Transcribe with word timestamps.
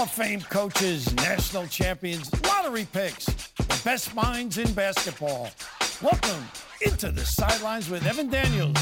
Hall 0.00 0.06
of 0.06 0.12
Fame 0.14 0.40
coaches, 0.40 1.14
national 1.16 1.66
champions, 1.66 2.32
lottery 2.44 2.88
picks, 2.90 3.26
the 3.26 3.80
best 3.84 4.14
minds 4.14 4.56
in 4.56 4.72
basketball. 4.72 5.50
Welcome 6.00 6.42
into 6.80 7.12
the 7.12 7.26
sidelines 7.26 7.90
with 7.90 8.06
Evan 8.06 8.30
Daniels. 8.30 8.78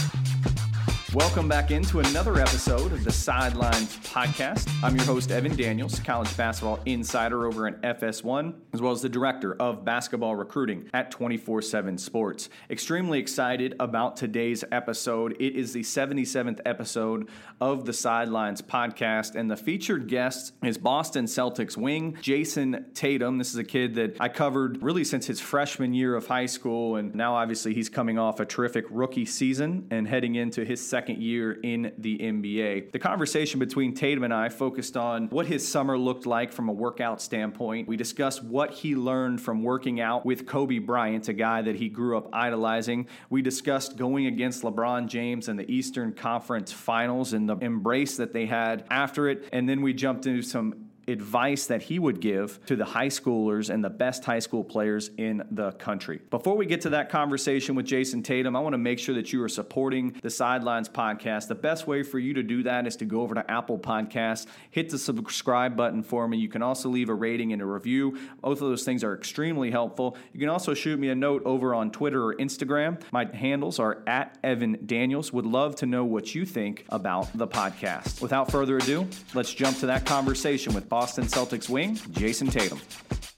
Welcome 1.15 1.49
back 1.49 1.71
into 1.71 2.01
another 2.01 2.39
episode 2.39 2.93
of 2.93 3.03
the 3.03 3.11
Sidelines 3.11 3.97
Podcast. 4.01 4.71
I'm 4.83 4.95
your 4.95 5.06
host, 5.06 5.31
Evan 5.31 5.56
Daniels, 5.56 5.99
college 6.01 6.37
basketball 6.37 6.81
insider 6.85 7.47
over 7.47 7.67
at 7.67 7.81
FS1, 7.81 8.53
as 8.74 8.83
well 8.83 8.92
as 8.92 9.01
the 9.01 9.09
director 9.09 9.55
of 9.55 9.87
basketball 9.87 10.37
recruiting 10.37 10.91
at 10.92 11.10
24 11.10 11.63
7 11.63 11.97
Sports. 11.97 12.51
Extremely 12.69 13.19
excited 13.21 13.74
about 13.81 14.19
today's 14.19 14.65
episode. 14.71 15.35
It 15.41 15.56
is 15.56 15.73
the 15.73 15.81
77th 15.81 16.60
episode 16.66 17.30
of 17.59 17.87
the 17.87 17.95
Sidelines 17.95 18.61
Podcast, 18.61 19.34
and 19.34 19.51
the 19.51 19.56
featured 19.56 20.09
guest 20.09 20.52
is 20.62 20.77
Boston 20.77 21.24
Celtics 21.24 21.74
wing 21.74 22.18
Jayson 22.20 22.84
Tatum. 22.93 23.38
This 23.38 23.48
is 23.48 23.56
a 23.56 23.65
kid 23.65 23.95
that 23.95 24.18
I 24.20 24.29
covered 24.29 24.82
really 24.82 25.04
since 25.04 25.27
his 25.27 25.40
freshman 25.40 25.95
year 25.95 26.15
of 26.15 26.27
high 26.27 26.46
school, 26.46 26.96
and 26.96 27.15
now 27.15 27.34
obviously 27.34 27.73
he's 27.73 27.88
coming 27.88 28.18
off 28.18 28.40
a 28.40 28.45
terrific 28.45 28.84
rookie 28.90 29.24
season 29.24 29.87
and 29.90 30.06
heading 30.06 30.34
into 30.34 30.66
his 30.66 30.87
second 30.87 30.98
second 30.98 31.23
year 31.23 31.52
in 31.52 31.93
the 31.98 32.19
NBA. 32.19 32.91
The 32.91 32.98
conversation 32.98 33.61
between 33.61 33.95
Tatum 33.95 34.25
and 34.25 34.34
I 34.34 34.48
focused 34.48 34.97
on 34.97 35.29
what 35.29 35.47
his 35.47 35.66
summer 35.66 35.97
looked 35.97 36.27
like 36.27 36.52
from 36.52 36.69
a 36.69 36.73
workout 36.73 37.23
standpoint. 37.23 37.87
We 37.87 37.97
discussed 37.97 38.43
what 38.43 38.73
he 38.73 38.97
learned 38.97 39.41
from 39.41 39.62
working 39.62 40.01
out 40.01 40.27
with 40.27 40.45
Kobe 40.45 40.80
Bryant, 40.80 41.29
a 41.29 41.33
guy 41.33 41.62
that 41.62 41.77
he 41.77 41.88
grew 41.88 42.19
up 42.19 42.29
idolizing. 42.33 43.07
We 43.30 43.43
discussed 43.43 43.97
going 43.97 44.27
against 44.27 44.65
LeBron 44.65 45.07
James 45.07 45.48
in 45.48 45.57
the 45.57 45.73
Eastern 45.73 46.15
Conference 46.15 46.73
Finals 46.73 47.33
and 47.33 47.49
the 47.49 47.57
embrace 47.59 48.16
that 48.16 48.33
they 48.33 48.46
had 48.46 48.85
after 48.91 49.29
it. 49.29 49.49
And 49.52 49.69
then 49.69 49.83
we 49.83 49.93
jumped 49.93 50.27
into 50.27 50.43
some 50.43 50.88
advice 51.08 51.66
that 51.66 51.82
he 51.82 51.98
would 51.98 52.20
give 52.20 52.64
to 52.66 52.76
the 52.76 52.84
high 52.84 53.09
schoolers 53.09 53.70
and 53.70 53.82
the 53.82 53.90
best 53.90 54.24
high 54.24 54.38
school 54.38 54.62
players 54.62 55.10
in 55.16 55.42
the 55.50 55.73
country. 55.73 56.20
Before 56.30 56.56
we 56.56 56.66
get 56.66 56.82
to 56.82 56.90
that 56.90 57.09
conversation 57.09 57.74
with 57.74 57.87
Jayson 57.87 58.23
Tatum, 58.23 58.54
I 58.54 58.60
want 58.60 58.74
to 58.74 58.78
make 58.78 58.98
sure 58.98 59.15
that 59.15 59.32
you 59.32 59.42
are 59.42 59.48
supporting 59.48 60.15
the 60.23 60.30
Sidelines 60.30 60.88
podcast. 60.88 61.48
The 61.48 61.54
best 61.54 61.87
way 61.87 62.02
for 62.02 62.18
you 62.18 62.34
to 62.34 62.42
do 62.42 62.62
that 62.65 62.87
is 62.87 62.96
to 62.96 63.04
go 63.04 63.23
over 63.23 63.34
to 63.34 63.50
Apple 63.50 63.78
Podcasts, 63.78 64.47
hit 64.70 64.91
the 64.91 64.98
subscribe 64.98 65.77
button 65.77 66.03
for 66.03 66.28
me. 66.28 66.37
You 66.37 66.48
can 66.48 66.62
also 66.62 66.89
leave 66.89 67.09
a 67.09 67.15
rating 67.15 67.53
and 67.53 67.62
a 67.62 67.67
review. 67.67 68.19
Both 68.43 68.61
of 68.61 68.69
those 68.69 68.84
things 68.84 69.03
are 69.03 69.15
extremely 69.15 69.70
helpful. 69.70 70.17
You 70.33 70.41
can 70.41 70.48
also 70.48 70.75
shoot 70.75 70.98
me 70.98 71.09
a 71.09 71.15
note 71.15 71.43
over 71.45 71.75
on 71.75 71.91
Twitter 71.91 72.22
or 72.25 72.34
Instagram. 72.34 73.00
My 73.12 73.25
handles 73.25 73.78
are 73.78 74.03
at 74.06 74.37
Evan 74.43 74.78
Daniels. 74.84 75.33
Would 75.33 75.47
love 75.47 75.77
to 75.77 75.87
know 75.87 76.05
what 76.05 76.34
you 76.34 76.45
think 76.45 76.84
about 76.91 77.28
the 77.37 77.47
podcast. 77.47 78.20
Without 78.20 78.50
further 78.50 78.77
ado, 78.77 79.06
let's 79.34 79.55
jump 79.55 79.78
to 79.78 79.87
that 79.87 80.05
conversation 80.05 80.75
with 80.75 80.89
Bob 80.89 80.98
Boston 80.99 81.27
Celtics 81.27 81.69
wing, 81.69 81.95
Jayson 82.11 82.51
Tatum. 82.51 82.81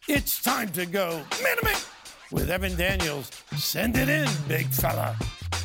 It's 0.09 0.43
time 0.43 0.71
to 0.71 0.87
go 0.87 1.23
minute 1.43 1.87
with 2.33 2.49
Evan 2.49 2.75
Daniels. 2.75 3.31
Send 3.55 3.99
it 3.99 4.09
in, 4.09 4.27
big 4.49 4.67
fella. 4.69 5.15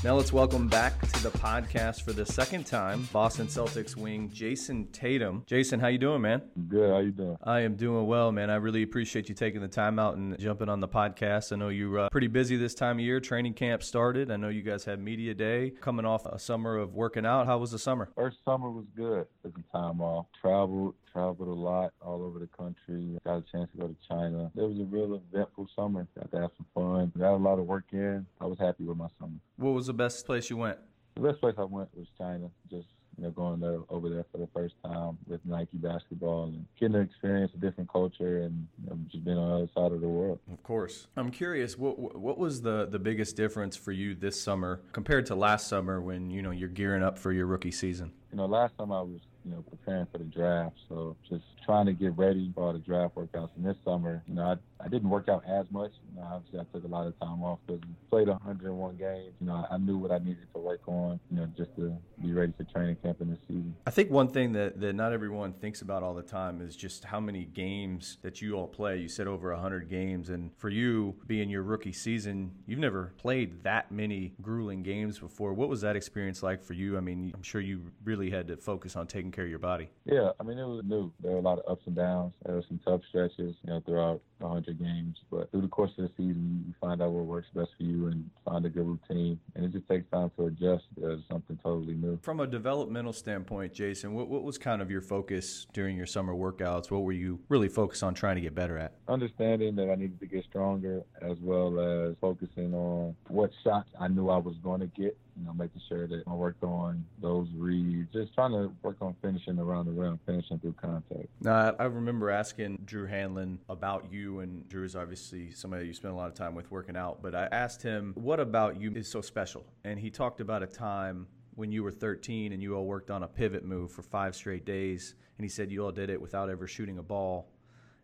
Now 0.03 0.15
let's 0.15 0.33
welcome 0.33 0.67
back 0.67 0.99
to 0.99 1.23
the 1.23 1.29
podcast 1.29 2.01
for 2.01 2.11
the 2.11 2.25
second 2.25 2.65
time, 2.65 3.07
Boston 3.13 3.47
Celtics 3.47 3.95
wing 3.95 4.29
Jayson 4.29 4.91
Tatum. 4.91 5.45
Jayson, 5.47 5.79
how 5.79 5.87
you 5.87 5.97
doing, 5.97 6.21
man? 6.21 6.41
Good. 6.67 6.91
How 6.91 6.99
you 6.99 7.11
doing? 7.11 7.37
I 7.41 7.61
am 7.61 7.77
doing 7.77 8.05
well, 8.05 8.29
man. 8.33 8.49
I 8.49 8.55
really 8.55 8.83
appreciate 8.83 9.29
you 9.29 9.33
taking 9.33 9.61
the 9.61 9.69
time 9.69 9.97
out 9.97 10.17
and 10.17 10.37
jumping 10.37 10.67
on 10.67 10.81
the 10.81 10.89
podcast. 10.89 11.53
I 11.53 11.55
know 11.55 11.69
you're 11.69 11.97
uh, 11.97 12.09
pretty 12.09 12.27
busy 12.27 12.57
this 12.57 12.75
time 12.75 12.97
of 12.97 13.05
year. 13.05 13.21
Training 13.21 13.53
camp 13.53 13.81
started. 13.81 14.31
I 14.31 14.35
know 14.35 14.49
you 14.49 14.63
guys 14.63 14.83
had 14.83 14.99
media 14.99 15.33
day 15.33 15.71
coming 15.79 16.05
off 16.05 16.25
a 16.25 16.39
summer 16.39 16.75
of 16.75 16.93
working 16.93 17.25
out. 17.25 17.45
How 17.45 17.57
was 17.57 17.71
the 17.71 17.79
summer? 17.79 18.09
First 18.17 18.43
summer 18.43 18.69
was 18.69 18.85
good. 18.97 19.27
Took 19.43 19.53
some 19.53 19.63
time 19.71 20.01
off. 20.01 20.25
Traveled, 20.41 20.93
traveled 21.15 21.47
a 21.47 21.51
lot 21.51 21.93
all 22.01 22.21
over 22.23 22.39
the 22.39 22.47
country. 22.47 23.17
Got 23.25 23.37
a 23.37 23.43
chance 23.51 23.69
to 23.71 23.77
go 23.77 23.87
to 23.87 23.95
China. 24.07 24.51
It 24.55 24.61
was 24.61 24.77
a 24.79 24.83
real 24.83 25.21
eventful 25.31 25.69
summer. 25.75 26.05
Got 26.19 26.31
to 26.31 26.41
have 26.41 26.51
some 26.57 26.65
fun. 26.75 27.11
Got 27.17 27.35
a 27.35 27.37
lot 27.37 27.57
of 27.57 27.65
work 27.65 27.85
in. 27.93 28.25
I 28.41 28.45
was 28.45 28.59
happy 28.59 28.83
with 28.83 28.97
my 28.97 29.07
summer. 29.17 29.37
What 29.55 29.71
was 29.71 29.87
the 29.87 29.93
best 29.93 30.25
place 30.25 30.49
you 30.49 30.57
went? 30.57 30.77
The 31.15 31.21
best 31.21 31.39
place 31.39 31.55
I 31.57 31.63
went 31.63 31.87
was 31.95 32.07
China. 32.17 32.49
Just 32.69 32.87
you 33.17 33.23
know, 33.23 33.31
going 33.31 33.61
there 33.61 33.79
over 33.89 34.09
there 34.09 34.25
for 34.29 34.39
the 34.39 34.49
first 34.53 34.73
time 34.83 35.17
with 35.25 35.39
Nike 35.45 35.77
basketball 35.77 36.45
and 36.47 36.65
getting 36.77 36.95
to 36.95 36.99
experience 36.99 37.49
a 37.55 37.57
different 37.57 37.89
culture 37.89 38.41
and 38.41 38.67
you 38.83 38.89
know, 38.89 38.97
just 39.09 39.23
being 39.23 39.37
on 39.37 39.49
the 39.49 39.55
other 39.55 39.71
side 39.73 39.93
of 39.93 40.01
the 40.01 40.07
world. 40.07 40.39
Of 40.51 40.61
course, 40.63 41.07
I'm 41.15 41.31
curious. 41.31 41.77
What 41.77 41.97
what 41.97 42.37
was 42.37 42.61
the 42.61 42.87
the 42.87 42.99
biggest 42.99 43.37
difference 43.37 43.77
for 43.77 43.93
you 43.93 44.15
this 44.15 44.41
summer 44.41 44.81
compared 44.91 45.27
to 45.27 45.35
last 45.35 45.67
summer 45.69 46.01
when 46.01 46.29
you 46.29 46.41
know 46.41 46.51
you're 46.51 46.67
gearing 46.67 47.03
up 47.03 47.17
for 47.17 47.31
your 47.31 47.45
rookie 47.45 47.71
season? 47.71 48.11
You 48.31 48.37
know, 48.37 48.47
last 48.47 48.77
time 48.77 48.91
I 48.91 49.01
was 49.01 49.21
you 49.45 49.51
know, 49.51 49.63
preparing 49.69 50.07
for 50.11 50.17
the 50.17 50.23
draft. 50.25 50.75
So 50.89 51.15
just 51.29 51.43
trying 51.63 51.85
to 51.85 51.93
get 51.93 52.17
ready 52.17 52.51
for 52.53 52.63
all 52.63 52.73
the 52.73 52.79
draft 52.79 53.15
workouts. 53.15 53.49
And 53.55 53.65
this 53.65 53.75
summer, 53.85 54.23
you 54.27 54.33
know, 54.33 54.43
I, 54.43 54.83
I 54.83 54.87
didn't 54.87 55.09
work 55.09 55.29
out 55.29 55.43
as 55.47 55.65
much. 55.71 55.91
You 56.09 56.19
know, 56.19 56.27
obviously 56.27 56.59
I 56.59 56.63
took 56.73 56.83
a 56.83 56.87
lot 56.87 57.07
of 57.07 57.17
time 57.19 57.43
off 57.43 57.59
because 57.65 57.81
I 57.83 58.09
played 58.09 58.27
101 58.27 58.97
games. 58.97 59.33
You 59.39 59.47
know, 59.47 59.65
I 59.69 59.77
knew 59.77 59.97
what 59.97 60.11
I 60.11 60.17
needed 60.17 60.47
to 60.53 60.59
work 60.59 60.81
on, 60.87 61.19
you 61.31 61.37
know, 61.37 61.47
just 61.55 61.75
to 61.75 61.95
be 62.21 62.33
ready 62.33 62.53
for 62.57 62.63
training 62.63 62.97
camp 63.03 63.21
in 63.21 63.29
the 63.29 63.37
season. 63.47 63.75
I 63.85 63.91
think 63.91 64.09
one 64.09 64.27
thing 64.27 64.53
that, 64.53 64.79
that 64.79 64.93
not 64.93 65.13
everyone 65.13 65.53
thinks 65.53 65.81
about 65.81 66.01
all 66.01 66.13
the 66.13 66.23
time 66.23 66.61
is 66.61 66.75
just 66.75 67.05
how 67.05 67.19
many 67.19 67.45
games 67.45 68.17
that 68.23 68.41
you 68.41 68.55
all 68.55 68.67
play. 68.67 68.97
You 68.97 69.07
said 69.07 69.27
over 69.27 69.51
100 69.53 69.89
games. 69.89 70.29
And 70.29 70.51
for 70.57 70.69
you, 70.69 71.15
being 71.27 71.49
your 71.49 71.63
rookie 71.63 71.93
season, 71.93 72.51
you've 72.65 72.79
never 72.79 73.13
played 73.17 73.63
that 73.63 73.91
many 73.91 74.33
grueling 74.41 74.81
games 74.81 75.19
before. 75.19 75.53
What 75.53 75.69
was 75.69 75.81
that 75.81 75.95
experience 75.95 76.41
like 76.41 76.63
for 76.63 76.73
you? 76.73 76.97
I 76.97 76.99
mean, 77.01 77.31
I'm 77.35 77.43
sure 77.43 77.61
you 77.61 77.91
really 78.03 78.29
had 78.31 78.47
to 78.47 78.57
focus 78.57 78.95
on 78.95 79.07
taking 79.07 79.31
care 79.35 79.43
of 79.43 79.49
your 79.49 79.59
body? 79.59 79.89
Yeah, 80.05 80.29
I 80.39 80.43
mean, 80.43 80.57
it 80.57 80.65
was 80.65 80.83
new. 80.85 81.11
There 81.21 81.33
were 81.33 81.39
a 81.39 81.41
lot 81.41 81.59
of 81.59 81.71
ups 81.71 81.83
and 81.85 81.95
downs. 81.95 82.33
There 82.45 82.55
were 82.55 82.63
some 82.67 82.79
tough 82.85 83.01
stretches, 83.09 83.55
you 83.63 83.69
know, 83.69 83.81
throughout 83.85 84.21
100 84.39 84.79
games. 84.79 85.17
But 85.29 85.51
through 85.51 85.61
the 85.61 85.67
course 85.67 85.91
of 85.97 86.05
the 86.05 86.11
season, 86.15 86.63
you 86.67 86.73
find 86.79 87.01
out 87.01 87.11
what 87.11 87.25
works 87.25 87.47
best 87.53 87.71
for 87.77 87.83
you 87.83 88.07
and 88.07 88.29
find 88.45 88.65
a 88.65 88.69
good 88.69 88.87
routine. 88.87 89.39
And 89.55 89.65
it 89.65 89.73
just 89.73 89.87
takes 89.87 90.09
time 90.11 90.31
to 90.37 90.45
adjust 90.45 90.83
to 90.97 91.19
something 91.29 91.59
totally 91.61 91.95
new. 91.95 92.17
From 92.21 92.39
a 92.39 92.47
developmental 92.47 93.13
standpoint, 93.13 93.73
Jayson, 93.73 94.13
what, 94.13 94.29
what 94.29 94.43
was 94.43 94.57
kind 94.57 94.81
of 94.81 94.89
your 94.89 95.01
focus 95.01 95.67
during 95.73 95.97
your 95.97 96.05
summer 96.05 96.33
workouts? 96.33 96.89
What 96.89 97.03
were 97.03 97.11
you 97.11 97.39
really 97.49 97.69
focused 97.69 98.03
on 98.03 98.13
trying 98.13 98.35
to 98.35 98.41
get 98.41 98.55
better 98.55 98.77
at? 98.77 98.93
Understanding 99.07 99.75
that 99.75 99.89
I 99.89 99.95
needed 99.95 100.19
to 100.21 100.27
get 100.27 100.45
stronger, 100.45 101.01
as 101.21 101.37
well 101.41 101.79
as 101.79 102.15
focusing 102.21 102.73
on 102.73 103.15
what 103.27 103.51
shots 103.63 103.89
I 103.99 104.07
knew 104.07 104.29
I 104.29 104.37
was 104.37 104.55
going 104.63 104.79
to 104.81 104.87
get 104.87 105.17
you 105.37 105.45
know, 105.45 105.53
making 105.53 105.81
sure 105.87 106.07
that 106.07 106.23
I 106.27 106.33
worked 106.33 106.63
on 106.63 107.05
those 107.21 107.47
reads, 107.57 108.11
just 108.13 108.33
trying 108.33 108.51
to 108.51 108.71
work 108.81 108.97
on 109.01 109.15
finishing 109.25 109.59
around 109.59 109.87
the 109.87 109.91
rim, 109.91 110.19
finishing 110.25 110.59
through 110.59 110.75
contact. 110.79 111.27
Now, 111.41 111.75
I 111.79 111.85
remember 111.85 112.29
asking 112.29 112.79
Drew 112.85 113.07
Hanlen 113.07 113.57
about 113.69 114.11
you, 114.11 114.39
and 114.39 114.67
Drew 114.69 114.83
is 114.83 114.95
obviously 114.95 115.51
somebody 115.51 115.87
you 115.87 115.93
spend 115.93 116.13
a 116.13 116.17
lot 116.17 116.27
of 116.27 116.35
time 116.35 116.53
with 116.53 116.69
working 116.71 116.95
out, 116.95 117.21
but 117.21 117.33
I 117.33 117.47
asked 117.51 117.81
him, 117.81 118.13
what 118.15 118.39
about 118.39 118.79
you 118.79 118.91
is 118.91 119.07
so 119.07 119.21
special? 119.21 119.65
And 119.83 119.99
he 119.99 120.09
talked 120.09 120.41
about 120.41 120.61
a 120.61 120.67
time 120.67 121.27
when 121.55 121.71
you 121.71 121.83
were 121.83 121.91
13 121.91 122.53
and 122.53 122.61
you 122.61 122.75
all 122.75 122.85
worked 122.85 123.09
on 123.09 123.23
a 123.23 123.27
pivot 123.27 123.65
move 123.65 123.91
for 123.91 124.03
five 124.03 124.35
straight 124.35 124.65
days, 124.65 125.15
and 125.37 125.45
he 125.45 125.49
said 125.49 125.71
you 125.71 125.83
all 125.83 125.91
did 125.91 126.09
it 126.09 126.21
without 126.21 126.49
ever 126.49 126.67
shooting 126.67 126.97
a 126.97 127.03
ball 127.03 127.49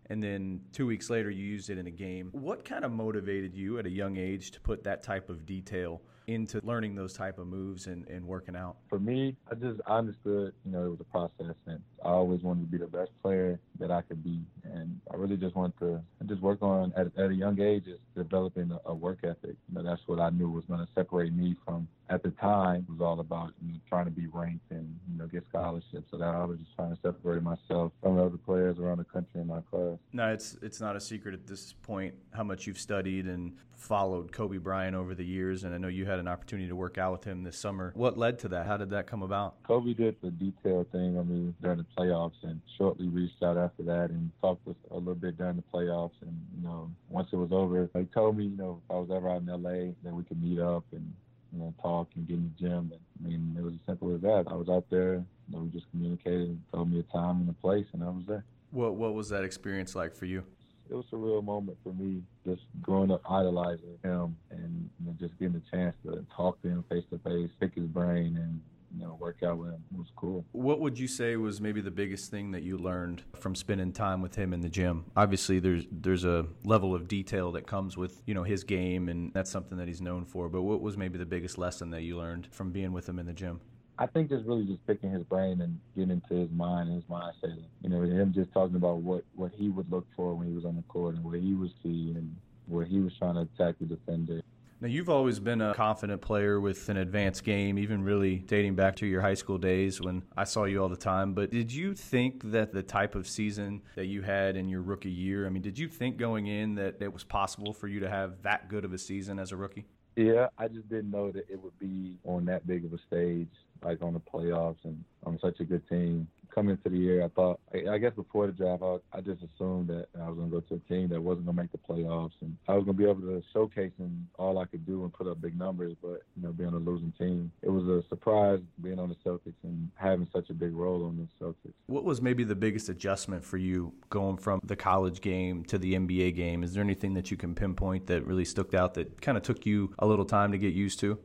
and 0.10 0.22
then 0.22 0.60
two 0.74 0.86
weeks 0.86 1.10
later 1.10 1.30
you 1.30 1.46
used 1.46 1.70
it 1.70 1.78
in 1.78 1.88
a 1.88 1.92
game. 1.92 2.30
What 2.34 2.66
kind 2.66 2.84
of 2.84 2.92
motivated 2.92 3.56
you 3.56 3.80
at 3.80 3.86
a 3.86 3.90
young 3.90 4.18
age 4.18 4.52
to 4.52 4.60
put 4.60 4.84
that 4.84 5.04
type 5.04 5.30
of 5.30 5.46
detail 5.46 6.02
into 6.34 6.62
learning 6.64 6.96
those 6.96 7.14
type 7.14 7.38
of 7.38 7.48
moves 7.48 7.88
and, 7.88 8.08
and 8.08 8.26
working 8.26 8.56
out? 8.56 8.78
For 8.90 9.00
me, 9.00 9.36
I 9.52 9.56
just 9.56 9.82
I 9.86 9.98
understood, 9.98 10.54
you 10.66 10.72
know, 10.72 10.86
it 10.86 10.90
was 10.90 11.00
a 11.02 11.06
process 11.06 11.56
and 11.68 11.82
I 12.04 12.10
always 12.10 12.42
wanted 12.42 12.62
to 12.62 12.68
be 12.68 12.78
the 12.78 12.88
best 12.88 13.12
player 13.22 13.60
that 13.80 13.92
I 13.92 14.02
could 14.02 14.24
be. 14.24 14.40
And 14.64 15.00
I 15.12 15.18
really 15.18 15.38
just 15.38 15.56
wanted 15.56 15.78
to 15.80 16.02
just 16.26 16.42
work 16.42 16.62
on 16.62 16.94
at, 16.98 17.08
at 17.18 17.30
a 17.32 17.34
young 17.34 17.60
age, 17.62 17.86
just 17.86 18.02
developing 18.16 18.72
a, 18.72 18.90
a 18.90 18.94
work 18.94 19.20
ethic. 19.24 19.56
You 19.70 19.76
know, 19.76 19.84
that's 19.84 20.02
what 20.08 20.20
I 20.20 20.30
knew 20.30 20.50
was 20.50 20.66
going 20.66 20.80
to 20.80 20.88
separate 20.94 21.34
me 21.34 21.56
from 21.66 21.88
at 22.12 22.24
the 22.24 22.32
time 22.32 22.86
it 22.88 22.92
was 22.92 23.02
all 23.02 23.20
about 23.20 23.54
you 23.66 23.72
know, 23.72 23.80
trying 23.88 24.06
to 24.06 24.12
be 24.12 24.28
ranked 24.28 24.70
and 24.70 25.00
you 25.12 25.18
know 25.18 25.28
get 25.28 25.46
scholarships. 25.50 26.08
So 26.12 26.18
that 26.18 26.26
I 26.26 26.44
was 26.44 26.60
just 26.60 26.76
trying 26.76 26.94
to 26.94 27.02
separate 27.02 27.42
myself 27.42 27.94
from 28.02 28.20
other 28.20 28.38
players 28.38 28.78
around 28.80 28.98
the 28.98 29.06
country 29.06 29.40
in 29.40 29.48
my 29.48 29.62
class. 29.72 29.98
No, 30.12 30.32
it's 30.32 30.58
it's 30.62 30.82
not 30.82 30.96
a 30.96 31.00
secret 31.00 31.34
at 31.34 31.48
this 31.48 31.74
point 31.84 32.16
how 32.32 32.44
much 32.44 32.68
you've 32.68 32.80
studied 32.80 33.26
and 33.26 33.54
followed 33.82 34.32
Kobe 34.32 34.58
Bryant 34.58 34.96
over 34.96 35.16
the 35.16 35.26
years, 35.26 35.64
and 35.64 35.74
I 35.74 35.78
know 35.78 35.88
you 35.88 36.06
had 36.06 36.20
an 36.20 36.28
opportunity 36.28 36.68
to 36.70 36.76
work 36.76 36.98
out 36.98 37.14
with 37.14 37.24
him 37.24 37.44
this 37.44 37.58
summer. 37.58 37.92
What 37.96 38.18
led 38.18 38.38
to 38.40 38.50
that? 38.50 38.68
How 38.68 38.78
did 38.78 38.92
that 38.92 39.08
come 39.08 39.24
about? 39.24 39.64
Kobe 39.64 39.94
did 39.94 40.16
the 40.22 40.30
detailed 40.30 40.92
thing 40.92 41.18
on 41.18 41.28
me 41.28 41.54
during 41.62 41.80
the 41.80 41.86
playoffs, 41.98 42.42
and 42.44 42.62
shortly 42.78 43.08
reached 43.08 43.42
out 43.44 43.58
after 43.58 43.84
that 43.84 44.10
and 44.10 44.32
talked 44.42 44.66
with 44.66 44.78
a 44.92 44.96
little 44.96 45.16
bit 45.16 45.38
during 45.38 45.58
the 45.58 45.64
playoffs. 45.74 46.20
And 46.22 46.40
you 46.58 46.64
know, 46.64 46.90
once 47.10 47.30
it 47.32 47.38
was 47.38 47.52
over, 47.52 47.90
he 47.96 48.06
told 48.06 48.38
me, 48.38 48.46
you 48.46 48.58
know, 48.58 48.82
if 48.84 48.96
I 48.96 49.00
was 49.00 49.10
ever 49.14 49.30
out 49.30 49.42
in 49.42 49.48
LA, 49.48 49.94
that 50.04 50.14
we 50.14 50.24
could 50.24 50.42
meet 50.42 50.60
up 50.60 50.84
and 50.92 51.14
you 51.54 51.60
know, 51.60 51.74
talk 51.82 52.08
and 52.16 52.28
get 52.28 52.38
in 52.38 52.52
the 52.58 52.68
gym. 52.68 52.92
And, 52.92 53.00
I 53.24 53.28
mean, 53.28 53.56
it 53.58 53.64
was 53.64 53.74
as 53.74 53.80
simple 53.86 54.14
as 54.16 54.22
that. 54.22 54.46
I 54.48 54.54
was 54.54 54.70
out 54.70 54.86
there, 54.90 55.16
you 55.16 55.26
know, 55.50 55.60
we 55.60 55.70
just 55.70 55.90
communicated 55.92 56.50
and 56.50 56.62
told 56.74 56.92
me 56.92 57.00
a 57.00 57.04
time 57.12 57.42
and 57.42 57.50
a 57.50 57.54
place, 57.54 57.86
and 57.94 58.04
I 58.04 58.08
was 58.08 58.24
there. 58.28 58.46
What 58.72 58.96
What 58.96 59.14
was 59.14 59.30
that 59.30 59.44
experience 59.44 59.96
like 59.96 60.16
for 60.16 60.26
you? 60.26 60.44
It 60.90 60.96
was 60.96 61.06
a 61.14 61.18
real 61.18 61.42
moment 61.42 61.78
for 61.84 61.94
me, 61.94 62.22
just 62.46 62.64
growing 62.82 63.12
up 63.12 63.22
idolizing 63.30 63.98
him 64.04 64.36
and 64.50 64.90
you 65.00 65.06
know, 65.06 65.16
just 65.20 65.38
getting 65.40 65.54
the 65.54 65.62
chance 65.72 65.96
to 66.06 66.26
talk 66.36 66.62
to 66.64 66.68
him 66.68 66.84
face 66.90 67.06
to 67.12 67.18
face, 67.20 67.50
pick 67.60 67.76
his 67.76 67.86
brain, 67.86 68.38
and 68.38 68.60
you 68.96 69.06
know 69.06 69.18
work 69.20 69.44
out 69.44 69.58
with 69.58 69.70
him. 69.70 69.84
It 69.94 69.98
was 69.98 70.12
cool. 70.16 70.46
What 70.52 70.80
would 70.80 70.98
you 70.98 71.08
say 71.08 71.36
was 71.36 71.62
maybe 71.62 71.82
the 71.82 71.92
biggest 71.92 72.32
thing 72.32 72.52
that 72.52 72.64
you 72.64 72.78
learned 72.78 73.24
from 73.40 73.56
spending 73.56 73.92
time 73.92 74.22
with 74.22 74.36
him 74.36 74.54
in 74.54 74.62
the 74.62 74.70
gym? 74.70 75.06
Obviously, 75.16 75.60
there's 75.60 75.86
there's 75.92 76.26
a 76.26 76.46
level 76.64 76.94
of 76.94 77.08
detail 77.08 77.52
that 77.54 77.68
comes 77.68 77.98
with 77.98 78.22
you 78.26 78.34
know 78.34 78.44
his 78.44 78.64
game, 78.64 79.10
and 79.10 79.34
that's 79.34 79.52
something 79.52 79.78
that 79.78 79.88
he's 79.88 80.02
known 80.02 80.26
for. 80.26 80.50
But 80.50 80.64
what 80.64 80.82
was 80.82 80.98
maybe 80.98 81.18
the 81.18 81.26
biggest 81.26 81.58
lesson 81.58 81.92
that 81.92 82.02
you 82.02 82.18
learned 82.18 82.48
from 82.52 82.72
being 82.72 82.92
with 82.92 83.08
him 83.08 83.20
in 83.20 83.26
the 83.26 83.34
gym? 83.34 83.62
I 83.98 84.08
think 84.08 84.30
just 84.30 84.46
really 84.46 84.66
just 84.66 84.86
picking 84.88 85.12
his 85.12 85.24
brain 85.24 85.62
and 85.62 85.80
getting 85.96 86.12
into 86.12 86.34
his 86.34 86.50
mind 86.50 86.90
and 86.90 86.96
his 86.96 87.06
mindset. 87.06 87.64
You 87.84 87.90
know, 87.90 88.02
him 88.02 88.34
just 88.34 88.52
talking 88.52 88.76
about 88.76 88.98
what 88.98 89.24
what 89.36 89.52
he 89.56 89.70
would 89.70 89.92
look 89.92 90.08
for 90.16 90.34
when 90.34 90.48
he 90.48 90.54
was 90.54 90.66
on 90.66 90.76
the 90.76 90.82
court 90.84 91.16
and 91.16 91.24
what 91.24 91.40
he 91.40 91.54
would 91.54 91.74
see 91.84 92.14
and 92.16 92.36
where 92.66 92.86
he 92.86 93.00
was 93.00 93.14
trying 93.18 93.36
to 93.36 93.42
attack 93.42 93.76
the 93.80 93.86
defender. 93.86 94.42
Now, 94.82 94.88
you've 94.88 95.10
always 95.10 95.40
been 95.40 95.62
a 95.62 95.76
confident 95.76 96.22
player 96.22 96.60
with 96.60 96.90
an 96.90 96.98
advanced 96.98 97.44
game, 97.44 97.78
even 97.78 98.04
really 98.04 98.38
dating 98.38 98.74
back 98.74 98.96
to 98.96 99.06
your 99.06 99.22
high 99.22 99.36
school 99.36 99.60
days 99.60 100.02
when 100.02 100.24
I 100.36 100.44
saw 100.44 100.64
you 100.64 100.82
all 100.82 100.90
the 100.90 100.98
time. 100.98 101.36
But 101.36 101.52
did 101.52 101.72
you 101.72 101.94
think 101.94 102.50
that 102.50 102.74
the 102.74 102.82
type 102.82 103.14
of 103.14 103.28
season 103.28 103.84
that 103.96 104.08
you 104.08 104.24
had 104.24 104.58
in 104.58 104.68
your 104.68 104.82
rookie 104.82 105.12
year, 105.12 105.46
I 105.46 105.50
mean, 105.50 105.62
did 105.62 105.78
you 105.78 105.88
think 105.88 106.18
going 106.18 106.48
in 106.48 106.74
that 106.76 107.00
it 107.00 107.14
was 107.14 107.24
possible 107.24 107.74
for 107.74 107.88
you 107.88 108.00
to 108.00 108.10
have 108.10 108.42
that 108.42 108.70
good 108.70 108.84
of 108.84 108.92
a 108.92 108.98
season 108.98 109.38
as 109.38 109.52
a 109.52 109.56
rookie? 109.56 109.86
Yeah, 110.16 110.48
I 110.58 110.68
just 110.68 110.90
didn't 110.90 111.12
know 111.12 111.30
that 111.32 111.48
it 111.48 111.62
would 111.62 111.78
be 111.78 112.18
on 112.24 112.46
that 112.46 112.66
big 112.66 112.84
of 112.84 112.92
a 112.92 112.98
stage, 113.06 113.52
like 113.84 114.02
on 114.02 114.14
the 114.14 114.20
playoffs 114.20 114.84
and 114.84 115.04
on 115.28 115.38
such 115.44 115.60
a 115.60 115.64
good 115.64 115.88
team 115.90 116.28
coming 116.54 116.72
into 116.72 116.90
the 116.90 116.98
year, 116.98 117.24
I 117.24 117.30
thought, 117.30 117.60
I 117.74 117.98
guess 117.98 118.14
before 118.14 118.48
the 118.48 118.54
draft, 118.54 118.84
I, 118.84 119.18
I 119.18 119.22
just 119.22 119.42
assumed 119.42 119.88
that 119.90 120.08
I 120.20 120.28
was 120.28 120.38
going 120.38 120.50
to 120.50 120.56
go 120.56 120.62
to 120.62 120.76
a 120.76 120.94
team 120.94 121.10
that 121.10 121.22
wasn't 121.22 121.46
going 121.46 121.58
to 121.58 121.64
make 121.64 121.72
the 121.72 121.78
playoffs, 121.78 122.34
and 122.42 122.56
I 122.68 122.74
was 122.74 122.86
going 122.86 122.98
to 122.98 123.04
be 123.04 123.10
able 123.10 123.22
to 123.22 123.42
showcase 123.54 123.92
and 124.00 124.28
all 124.38 124.60
I 124.60 124.66
could 124.66 124.86
do 124.86 125.04
and 125.04 125.14
put 125.14 125.28
up 125.28 125.42
big 125.42 125.58
numbers. 125.58 125.96
But 126.02 126.24
you 126.36 126.44
know, 126.44 126.52
being 126.52 126.74
a 126.74 126.78
losing 126.78 127.14
team, 127.18 127.52
it 127.62 127.70
was 127.70 127.88
a 127.88 128.08
surprise 128.10 128.60
being 128.82 129.00
on 129.00 129.10
the 129.10 129.16
Celtics 129.26 129.54
and 129.64 129.90
having 129.96 130.28
such 130.34 130.50
a 130.50 130.54
big 130.54 130.74
role 130.74 131.06
on 131.06 131.18
the 131.18 131.46
Celtics. 131.46 131.74
What 131.88 132.04
was 132.04 132.22
maybe 132.22 132.44
the 132.44 132.56
biggest 132.56 132.90
adjustment 132.90 133.44
for 133.44 133.58
you 133.58 133.94
going 134.10 134.38
from 134.38 134.60
the 134.64 134.76
college 134.76 135.22
game 135.22 135.64
to 135.66 135.78
the 135.78 135.94
NBA 135.94 136.36
game? 136.36 136.64
Is 136.64 136.74
there 136.74 136.84
anything 136.84 137.14
that 137.16 137.32
you 137.32 137.38
can 137.38 137.56
pinpoint 137.56 138.08
that 138.08 138.26
really 138.26 138.46
stuck 138.46 138.74
out 138.74 138.94
that 138.96 139.22
kind 139.22 139.38
of 139.38 139.44
took 139.44 139.66
you 139.66 139.94
a 140.00 140.06
little 140.06 140.26
time 140.26 140.52
to 140.52 140.58
get 140.58 140.74
used 140.74 141.00
to? 141.00 141.18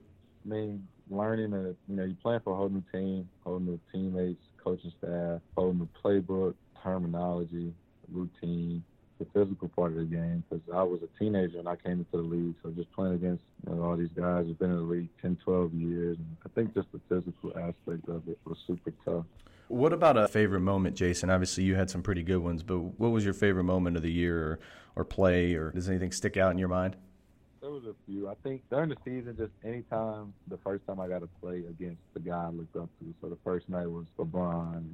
I 0.44 0.48
mean, 0.48 0.86
learning 1.10 1.50
that 1.50 1.76
you 1.88 1.96
know 1.96 2.04
you're 2.04 2.16
playing 2.22 2.40
for 2.40 2.52
a 2.52 2.56
whole 2.56 2.68
new 2.68 2.82
team, 2.92 3.28
whole 3.44 3.60
new 3.60 3.78
teammates, 3.92 4.45
coaching 4.66 4.92
staff, 4.98 5.40
holding 5.56 5.78
the 5.78 5.88
playbook, 6.02 6.54
terminology, 6.82 7.72
routine, 8.12 8.82
the 9.20 9.26
physical 9.32 9.68
part 9.68 9.92
of 9.92 9.98
the 9.98 10.04
game. 10.04 10.42
Because 10.48 10.64
I 10.74 10.82
was 10.82 11.00
a 11.02 11.18
teenager 11.18 11.60
and 11.60 11.68
I 11.68 11.76
came 11.76 11.92
into 11.92 12.10
the 12.12 12.18
league, 12.18 12.54
so 12.62 12.70
just 12.70 12.90
playing 12.92 13.14
against 13.14 13.42
you 13.66 13.74
know, 13.74 13.82
all 13.82 13.96
these 13.96 14.10
guys 14.16 14.46
who've 14.46 14.58
been 14.58 14.72
in 14.72 14.76
the 14.76 14.82
league 14.82 15.08
10, 15.22 15.38
12 15.44 15.74
years, 15.74 16.16
and 16.18 16.36
I 16.44 16.48
think 16.54 16.74
just 16.74 16.88
the 16.92 17.00
physical 17.08 17.50
aspect 17.50 18.08
of 18.08 18.28
it 18.28 18.38
was 18.44 18.58
super 18.66 18.92
tough. 19.04 19.24
What 19.68 19.92
about 19.92 20.16
a 20.16 20.28
favorite 20.28 20.60
moment, 20.60 20.96
Jayson? 20.96 21.30
Obviously, 21.30 21.64
you 21.64 21.74
had 21.74 21.90
some 21.90 22.02
pretty 22.02 22.22
good 22.22 22.38
ones, 22.38 22.62
but 22.62 22.78
what 22.78 23.10
was 23.10 23.24
your 23.24 23.34
favorite 23.34 23.64
moment 23.64 23.96
of 23.96 24.02
the 24.02 24.12
year 24.12 24.38
or, 24.38 24.58
or 24.96 25.04
play, 25.04 25.54
or 25.54 25.70
does 25.70 25.88
anything 25.88 26.12
stick 26.12 26.36
out 26.36 26.52
in 26.52 26.58
your 26.58 26.68
mind? 26.68 26.96
There 27.60 27.70
was 27.70 27.84
a 27.84 27.94
few. 28.06 28.28
I 28.28 28.34
think 28.42 28.62
during 28.70 28.90
the 28.90 28.96
season, 29.04 29.36
just 29.36 29.52
anytime 29.64 30.32
the 30.48 30.58
first 30.58 30.86
time 30.86 31.00
I 31.00 31.08
got 31.08 31.20
to 31.20 31.28
play 31.40 31.64
against 31.68 32.02
the 32.14 32.20
guy 32.20 32.44
I 32.44 32.48
looked 32.50 32.76
up 32.76 32.88
to. 33.00 33.14
So 33.20 33.28
the 33.28 33.38
first 33.44 33.68
night 33.68 33.86
was 33.86 34.04
LeBron. 34.18 34.84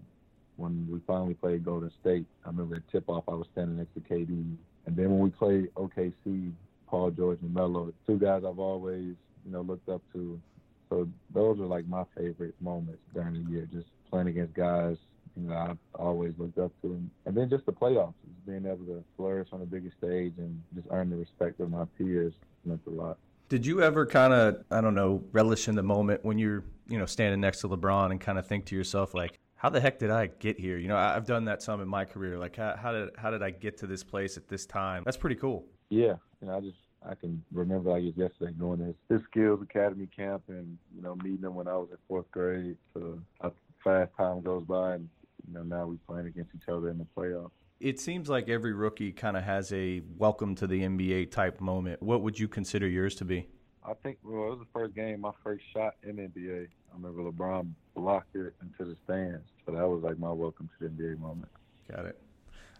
When 0.56 0.86
we 0.90 1.00
finally 1.06 1.34
played 1.34 1.64
Golden 1.64 1.90
State, 2.00 2.26
I 2.44 2.48
remember 2.48 2.76
at 2.76 2.82
tip 2.92 3.08
off 3.08 3.24
I 3.28 3.32
was 3.32 3.46
standing 3.52 3.78
next 3.78 3.94
to 3.94 4.00
KD. 4.00 4.56
And 4.86 4.96
then 4.96 5.10
when 5.10 5.18
we 5.18 5.30
played 5.30 5.74
OKC, 5.74 6.52
Paul 6.86 7.10
George 7.10 7.40
and 7.42 7.52
Melo, 7.52 7.92
two 8.06 8.18
guys 8.18 8.42
I've 8.46 8.58
always 8.58 9.14
you 9.44 9.52
know 9.52 9.62
looked 9.62 9.88
up 9.88 10.02
to. 10.12 10.40
So 10.88 11.08
those 11.34 11.58
are 11.58 11.66
like 11.66 11.86
my 11.88 12.04
favorite 12.16 12.54
moments 12.60 13.00
during 13.14 13.32
the 13.44 13.50
year, 13.50 13.68
just 13.72 13.88
playing 14.10 14.28
against 14.28 14.54
guys 14.54 14.96
you 15.36 15.48
know 15.48 15.56
I've 15.56 15.78
always 15.94 16.32
looked 16.38 16.58
up 16.58 16.72
to, 16.82 16.88
and, 16.88 17.10
and 17.26 17.36
then 17.36 17.48
just 17.48 17.66
the 17.66 17.72
playoffs, 17.72 18.14
just 18.26 18.46
being 18.46 18.66
able 18.66 18.84
to 18.86 19.02
flourish 19.16 19.48
on 19.52 19.60
the 19.60 19.66
biggest 19.66 19.96
stage 19.98 20.34
and 20.38 20.62
just 20.74 20.86
earn 20.90 21.10
the 21.10 21.16
respect 21.16 21.60
of 21.60 21.70
my 21.70 21.84
peers 21.98 22.32
meant 22.64 22.80
a 22.86 22.90
lot. 22.90 23.18
Did 23.48 23.66
you 23.66 23.82
ever 23.82 24.06
kind 24.06 24.32
of, 24.32 24.64
I 24.70 24.80
don't 24.80 24.94
know, 24.94 25.22
relish 25.32 25.68
in 25.68 25.74
the 25.74 25.82
moment 25.82 26.24
when 26.24 26.38
you're, 26.38 26.64
you 26.88 26.98
know, 26.98 27.04
standing 27.04 27.40
next 27.40 27.60
to 27.60 27.68
LeBron 27.68 28.10
and 28.10 28.20
kind 28.20 28.38
of 28.38 28.46
think 28.46 28.64
to 28.66 28.74
yourself 28.74 29.12
like, 29.12 29.38
how 29.56 29.68
the 29.68 29.80
heck 29.80 29.98
did 29.98 30.10
I 30.10 30.26
get 30.26 30.58
here? 30.58 30.78
You 30.78 30.88
know, 30.88 30.96
I've 30.96 31.26
done 31.26 31.44
that 31.44 31.62
some 31.62 31.80
in 31.80 31.86
my 31.86 32.04
career. 32.04 32.38
Like, 32.38 32.56
how, 32.56 32.76
how 32.76 32.92
did 32.92 33.10
how 33.16 33.30
did 33.30 33.42
I 33.42 33.50
get 33.50 33.76
to 33.78 33.86
this 33.86 34.02
place 34.02 34.36
at 34.36 34.48
this 34.48 34.66
time? 34.66 35.02
That's 35.04 35.16
pretty 35.16 35.36
cool. 35.36 35.66
Yeah, 35.88 36.14
you 36.40 36.48
know, 36.48 36.56
I 36.56 36.60
just 36.60 36.78
I 37.08 37.14
can 37.14 37.44
remember 37.52 37.90
like 37.90 38.02
it 38.02 38.16
yesterday 38.16 38.52
going 38.58 38.78
to 38.78 38.86
his, 38.86 38.94
his 39.08 39.20
skills 39.30 39.62
academy 39.62 40.08
camp 40.14 40.42
and 40.48 40.76
you 40.96 41.02
know 41.02 41.14
meeting 41.16 41.42
him 41.42 41.54
when 41.54 41.68
I 41.68 41.76
was 41.76 41.88
in 41.92 41.96
fourth 42.08 42.28
grade. 42.32 42.76
So 42.94 43.20
how 43.40 43.52
fast 43.84 44.10
time 44.16 44.40
goes 44.40 44.64
by, 44.64 44.94
and 44.94 45.08
you 45.52 45.58
know 45.58 45.64
now 45.64 45.86
we're 45.86 45.96
playing 46.06 46.26
against 46.26 46.50
each 46.54 46.68
other 46.68 46.88
in 46.88 46.98
the 46.98 47.06
playoffs 47.16 47.50
it 47.82 47.98
seems 47.98 48.28
like 48.28 48.48
every 48.48 48.72
rookie 48.72 49.10
kind 49.10 49.36
of 49.36 49.42
has 49.42 49.72
a 49.72 50.02
welcome 50.16 50.54
to 50.54 50.68
the 50.68 50.82
NBA 50.82 51.32
type 51.32 51.60
moment. 51.60 52.00
What 52.00 52.22
would 52.22 52.38
you 52.38 52.46
consider 52.46 52.86
yours 52.86 53.16
to 53.16 53.24
be? 53.24 53.48
I 53.84 53.94
think 54.04 54.18
well, 54.22 54.46
it 54.46 54.50
was 54.50 54.58
the 54.60 54.66
first 54.72 54.94
game, 54.94 55.22
my 55.22 55.32
first 55.42 55.64
shot 55.74 55.94
in 56.04 56.14
NBA. 56.14 56.68
I 56.68 56.96
remember 56.96 57.28
LeBron 57.28 57.72
blocked 57.96 58.36
it 58.36 58.54
into 58.62 58.88
the 58.88 58.96
stands, 59.02 59.48
so 59.66 59.72
that 59.72 59.88
was 59.88 60.00
like 60.04 60.16
my 60.16 60.30
welcome 60.30 60.70
to 60.78 60.88
the 60.88 60.94
NBA 60.94 61.18
moment. 61.18 61.50
Got 61.90 62.06
it. 62.06 62.20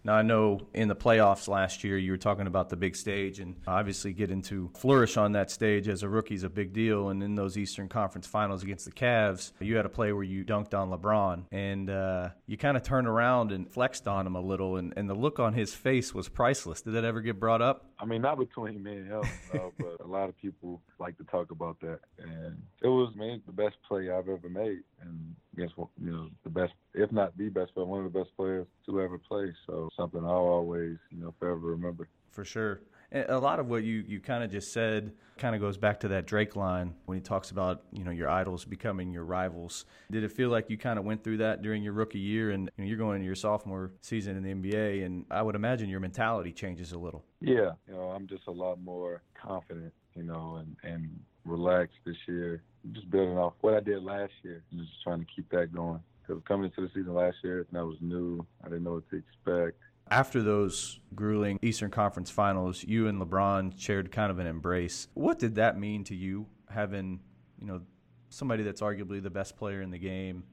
Now, 0.05 0.15
I 0.15 0.21
know 0.21 0.59
in 0.73 0.89
the 0.89 0.95
playoffs 0.95 1.47
last 1.47 1.83
year, 1.83 1.97
you 1.97 2.11
were 2.11 2.17
talking 2.17 2.45
about 2.45 2.69
the 2.69 2.75
big 2.75 2.95
stage, 2.95 3.39
and 3.39 3.55
obviously 3.65 4.11
getting 4.11 4.41
to 4.43 4.69
flourish 4.75 5.15
on 5.15 5.31
that 5.31 5.49
stage 5.49 5.87
as 5.87 6.03
a 6.03 6.09
rookie 6.09 6.35
is 6.35 6.43
a 6.43 6.49
big 6.49 6.73
deal. 6.73 7.07
And 7.07 7.23
in 7.23 7.35
those 7.35 7.57
Eastern 7.57 7.87
Conference 7.87 8.27
finals 8.27 8.63
against 8.63 8.83
the 8.83 8.91
Cavs, 8.91 9.53
you 9.61 9.77
had 9.77 9.85
a 9.85 9.89
play 9.89 10.11
where 10.11 10.23
you 10.23 10.43
dunked 10.43 10.73
on 10.73 10.89
LeBron, 10.89 11.45
and 11.51 11.89
uh, 11.89 12.29
you 12.47 12.57
kind 12.57 12.75
of 12.75 12.83
turned 12.83 13.07
around 13.07 13.53
and 13.53 13.71
flexed 13.71 14.07
on 14.07 14.27
him 14.27 14.35
a 14.35 14.41
little, 14.41 14.75
and, 14.75 14.93
and 14.97 15.09
the 15.09 15.13
look 15.13 15.39
on 15.39 15.53
his 15.53 15.73
face 15.73 16.13
was 16.13 16.27
priceless. 16.27 16.81
Did 16.81 16.95
that 16.95 17.05
ever 17.05 17.21
get 17.21 17.39
brought 17.39 17.61
up? 17.61 17.85
I 17.97 18.05
mean, 18.05 18.21
not 18.21 18.37
between 18.37 18.83
me 18.83 18.97
and 18.97 19.07
him, 19.07 19.23
no, 19.53 19.71
but 19.79 20.01
a 20.03 20.07
lot 20.07 20.27
of 20.27 20.37
people 20.37 20.81
like 20.99 21.17
to 21.17 21.23
talk 21.23 21.51
about 21.51 21.79
that. 21.79 21.99
And 22.17 22.61
it 22.81 22.89
was, 22.89 23.13
man, 23.15 23.41
the 23.45 23.53
best 23.53 23.77
play 23.87 24.09
I've 24.09 24.27
ever 24.27 24.49
made. 24.49 24.83
And 25.01 25.35
against 25.53 25.75
you 25.77 26.11
know 26.11 26.29
the 26.43 26.49
best, 26.49 26.73
if 26.93 27.11
not 27.11 27.37
the 27.37 27.49
best 27.49 27.73
player, 27.73 27.85
one 27.85 28.05
of 28.05 28.11
the 28.11 28.19
best 28.19 28.35
players 28.35 28.67
to 28.85 29.01
ever 29.01 29.17
play. 29.17 29.53
So 29.67 29.89
something 29.95 30.21
I'll 30.23 30.31
always 30.31 30.97
you 31.11 31.19
know 31.19 31.33
forever 31.39 31.67
remember. 31.67 32.07
For 32.31 32.43
sure. 32.43 32.81
And 33.11 33.29
a 33.29 33.37
lot 33.37 33.59
of 33.59 33.69
what 33.69 33.83
you, 33.83 34.03
you 34.07 34.19
kind 34.19 34.43
of 34.43 34.51
just 34.51 34.73
said 34.73 35.13
kind 35.37 35.55
of 35.55 35.61
goes 35.61 35.77
back 35.77 35.99
to 35.99 36.07
that 36.09 36.25
Drake 36.25 36.55
line 36.55 36.95
when 37.05 37.17
he 37.17 37.21
talks 37.21 37.51
about 37.51 37.83
you 37.91 38.03
know 38.03 38.11
your 38.11 38.29
idols 38.29 38.65
becoming 38.65 39.11
your 39.11 39.23
rivals. 39.23 39.85
Did 40.11 40.23
it 40.23 40.31
feel 40.31 40.49
like 40.49 40.69
you 40.69 40.77
kind 40.77 40.97
of 40.97 41.05
went 41.05 41.23
through 41.23 41.37
that 41.37 41.61
during 41.61 41.83
your 41.83 41.93
rookie 41.93 42.19
year, 42.19 42.51
and 42.51 42.69
you 42.77 42.83
know, 42.83 42.87
you're 42.89 42.97
going 42.97 43.17
into 43.17 43.25
your 43.25 43.35
sophomore 43.35 43.91
season 44.01 44.35
in 44.35 44.43
the 44.43 44.71
NBA, 44.71 45.05
and 45.05 45.25
I 45.29 45.41
would 45.43 45.55
imagine 45.55 45.89
your 45.89 45.99
mentality 45.99 46.51
changes 46.51 46.91
a 46.91 46.97
little. 46.97 47.23
Yeah, 47.39 47.71
you 47.87 47.93
know 47.93 48.09
I'm 48.09 48.27
just 48.27 48.47
a 48.47 48.51
lot 48.51 48.81
more 48.81 49.21
confident, 49.35 49.93
you 50.15 50.23
know, 50.23 50.55
and 50.61 50.75
and 50.83 51.19
relaxed 51.45 51.97
this 52.05 52.17
year 52.27 52.63
just 52.91 53.09
building 53.09 53.37
off 53.37 53.53
what 53.61 53.73
I 53.73 53.79
did 53.79 54.03
last 54.03 54.33
year, 54.43 54.63
just 54.73 54.91
trying 55.03 55.19
to 55.19 55.25
keep 55.33 55.49
that 55.49 55.73
going. 55.73 56.01
Because 56.21 56.41
coming 56.47 56.65
into 56.65 56.81
the 56.81 56.87
season 56.93 57.13
last 57.13 57.37
year, 57.43 57.65
that 57.71 57.85
was 57.85 57.97
new. 58.01 58.45
I 58.63 58.69
didn't 58.69 58.83
know 58.83 58.93
what 58.93 59.09
to 59.09 59.17
expect. 59.17 59.77
After 60.09 60.41
those 60.41 60.99
grueling 61.15 61.59
Eastern 61.61 61.91
Conference 61.91 62.29
finals, 62.29 62.83
you 62.83 63.07
and 63.07 63.21
LeBron 63.21 63.79
shared 63.79 64.11
kind 64.11 64.31
of 64.31 64.39
an 64.39 64.47
embrace. 64.47 65.07
What 65.13 65.39
did 65.39 65.55
that 65.55 65.79
mean 65.79 66.03
to 66.05 66.15
you, 66.15 66.45
having, 66.69 67.21
you 67.59 67.67
know, 67.67 67.81
somebody 68.29 68.63
that's 68.63 68.81
arguably 68.81 69.21
the 69.21 69.29
best 69.29 69.55
player 69.57 69.81
in 69.81 69.91
the 69.91 69.97
game 69.97 70.43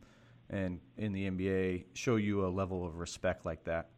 and 0.50 0.80
in 0.96 1.12
the 1.12 1.28
NBA 1.30 1.84
show 1.94 2.16
you 2.16 2.46
a 2.46 2.48
level 2.48 2.86
of 2.86 2.96
respect 2.96 3.44
like 3.44 3.64
that? 3.64 3.88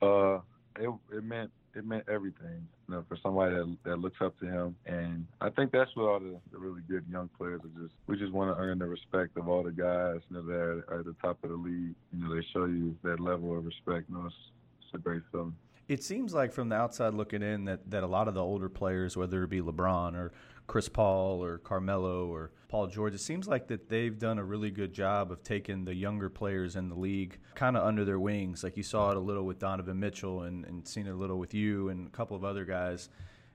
Uh, 0.00 0.40
it, 0.78 0.90
it 1.12 1.24
meant 1.24 1.50
it 1.74 1.84
meant 1.84 2.04
everything, 2.08 2.66
you 2.88 2.94
know, 2.94 3.04
for 3.08 3.16
somebody 3.22 3.54
that, 3.54 3.76
that 3.84 3.98
looks 3.98 4.16
up 4.20 4.38
to 4.40 4.46
him. 4.46 4.76
And 4.86 5.26
I 5.40 5.50
think 5.50 5.72
that's 5.72 5.90
what 5.94 6.04
all 6.04 6.20
the, 6.20 6.36
the 6.52 6.58
really 6.58 6.82
good 6.88 7.04
young 7.10 7.30
players 7.36 7.60
are 7.64 7.82
just. 7.82 7.94
We 8.06 8.18
just 8.18 8.32
want 8.32 8.54
to 8.54 8.60
earn 8.60 8.78
the 8.78 8.86
respect 8.86 9.36
of 9.36 9.48
all 9.48 9.62
the 9.62 9.72
guys 9.72 10.20
you 10.28 10.36
know, 10.36 10.42
that 10.42 10.84
are 10.88 11.00
at 11.00 11.04
the 11.04 11.14
top 11.22 11.42
of 11.42 11.50
the 11.50 11.56
league. 11.56 11.94
You 12.12 12.28
know, 12.28 12.34
they 12.34 12.44
show 12.52 12.66
you 12.66 12.96
that 13.02 13.20
level 13.20 13.56
of 13.56 13.64
respect. 13.64 14.08
You 14.08 14.16
know, 14.16 14.26
it's, 14.26 14.34
it's 14.82 14.94
a 14.94 14.98
great 14.98 15.22
feeling. 15.32 15.54
It 15.86 16.02
seems 16.02 16.32
like 16.32 16.52
from 16.52 16.70
the 16.70 16.76
outside 16.76 17.14
looking 17.14 17.42
in 17.42 17.66
that, 17.66 17.90
that 17.90 18.02
a 18.02 18.06
lot 18.06 18.28
of 18.28 18.34
the 18.34 18.42
older 18.42 18.68
players, 18.68 19.16
whether 19.16 19.44
it 19.44 19.50
be 19.50 19.60
LeBron 19.60 20.14
or 20.14 20.32
Chris 20.66 20.88
Paul 20.88 21.44
or 21.44 21.58
Carmelo 21.58 22.26
or 22.26 22.52
Paul 22.68 22.86
George, 22.86 23.14
it 23.14 23.20
seems 23.20 23.46
like 23.46 23.68
that 23.68 23.88
they've 23.90 24.18
done 24.18 24.38
a 24.38 24.44
really 24.44 24.70
good 24.70 24.94
job 24.94 25.30
of 25.30 25.42
taking 25.42 25.84
the 25.84 25.94
younger 25.94 26.30
players 26.30 26.76
in 26.76 26.88
the 26.88 26.94
league 26.94 27.38
kind 27.54 27.76
of 27.76 27.84
under 27.84 28.04
their 28.04 28.18
wings. 28.18 28.64
Like 28.64 28.76
you 28.76 28.82
saw 28.82 29.10
it 29.10 29.16
a 29.18 29.20
little 29.20 29.44
with 29.44 29.58
Donovan 29.58 30.00
Mitchell 30.00 30.42
and, 30.42 30.64
and 30.64 30.88
seen 30.88 31.06
it 31.06 31.10
a 31.10 31.16
little 31.16 31.38
with 31.38 31.52
you 31.52 31.90
and 31.90 32.06
a 32.06 32.10
couple 32.10 32.36
of 32.36 32.44
other 32.44 32.64
guys. 32.64 33.10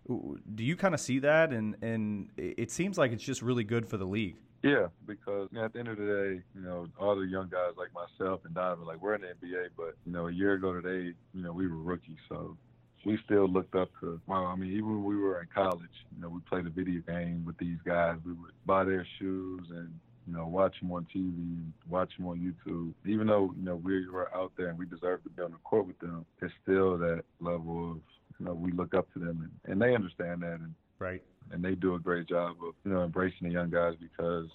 Do 0.07 0.63
you 0.63 0.75
kind 0.75 0.93
of 0.93 0.99
see 0.99 1.19
that? 1.19 1.51
And, 1.51 1.75
and 1.81 2.29
it 2.37 2.69
seems 2.71 2.97
like 2.97 3.11
it's 3.11 3.23
just 3.23 3.41
really 3.41 3.63
good 3.63 3.87
for 3.87 3.97
the 3.97 4.05
league. 4.05 4.37
Yeah, 4.61 4.87
because 5.07 5.49
at 5.61 5.73
the 5.73 5.79
end 5.79 5.87
of 5.87 5.97
the 5.97 6.05
day, 6.05 6.43
you 6.53 6.61
know, 6.61 6.87
all 6.99 7.15
the 7.15 7.25
young 7.25 7.47
guys 7.49 7.73
like 7.77 7.89
myself 7.93 8.41
and 8.43 8.53
Donovan, 8.53 8.85
like 8.85 9.01
we're 9.01 9.15
in 9.15 9.21
the 9.21 9.27
NBA, 9.27 9.69
but 9.77 9.95
you 10.05 10.11
know, 10.11 10.27
a 10.27 10.31
year 10.31 10.53
ago 10.53 10.73
today, 10.73 11.15
you 11.33 11.43
know, 11.43 11.53
we 11.53 11.67
were 11.67 11.77
rookies, 11.77 12.17
so 12.27 12.57
we 13.05 13.17
still 13.23 13.47
looked 13.47 13.75
up 13.75 13.89
to. 14.01 14.19
Well, 14.27 14.45
I 14.45 14.55
mean, 14.55 14.71
even 14.73 14.89
when 14.89 15.03
we 15.05 15.15
were 15.15 15.39
in 15.41 15.47
college, 15.53 15.89
you 16.13 16.21
know, 16.21 16.29
we 16.29 16.41
played 16.41 16.65
a 16.65 16.69
video 16.69 17.01
game 17.07 17.45
with 17.45 17.57
these 17.57 17.77
guys. 17.85 18.17
We 18.25 18.33
would 18.33 18.51
buy 18.65 18.83
their 18.83 19.07
shoes 19.17 19.67
and 19.69 19.93
you 20.27 20.35
know, 20.35 20.45
watch 20.45 20.79
them 20.79 20.91
on 20.91 21.07
TV, 21.15 21.63
watch 21.89 22.11
them 22.17 22.27
on 22.27 22.37
YouTube. 22.39 22.93
Even 23.05 23.27
though 23.27 23.53
you 23.57 23.63
know 23.63 23.77
we 23.77 24.07
were 24.09 24.33
out 24.35 24.51
there 24.57 24.67
and 24.67 24.77
we 24.77 24.85
deserve 24.85 25.23
to 25.23 25.29
be 25.29 25.41
on 25.41 25.51
the 25.51 25.57
court 25.63 25.87
with 25.87 25.97
them, 25.99 26.25
it's 26.41 26.53
still 26.61 26.97
that 26.97 27.23
level 27.39 27.91
of 27.91 27.97
you 28.39 28.45
know 28.45 28.53
we 28.53 28.71
look 28.71 28.93
up 28.93 29.11
to 29.13 29.19
them 29.19 29.49
and, 29.65 29.71
and 29.71 29.81
they 29.81 29.95
understand 29.95 30.41
that 30.41 30.59
and 30.59 30.73
right 30.99 31.23
and 31.51 31.63
they 31.63 31.75
do 31.75 31.95
a 31.95 31.99
great 31.99 32.27
job 32.27 32.55
of 32.65 32.73
you 32.83 32.91
know 32.91 33.03
embracing 33.03 33.47
the 33.47 33.53
young 33.53 33.69
guys 33.69 33.95
because 33.99 34.47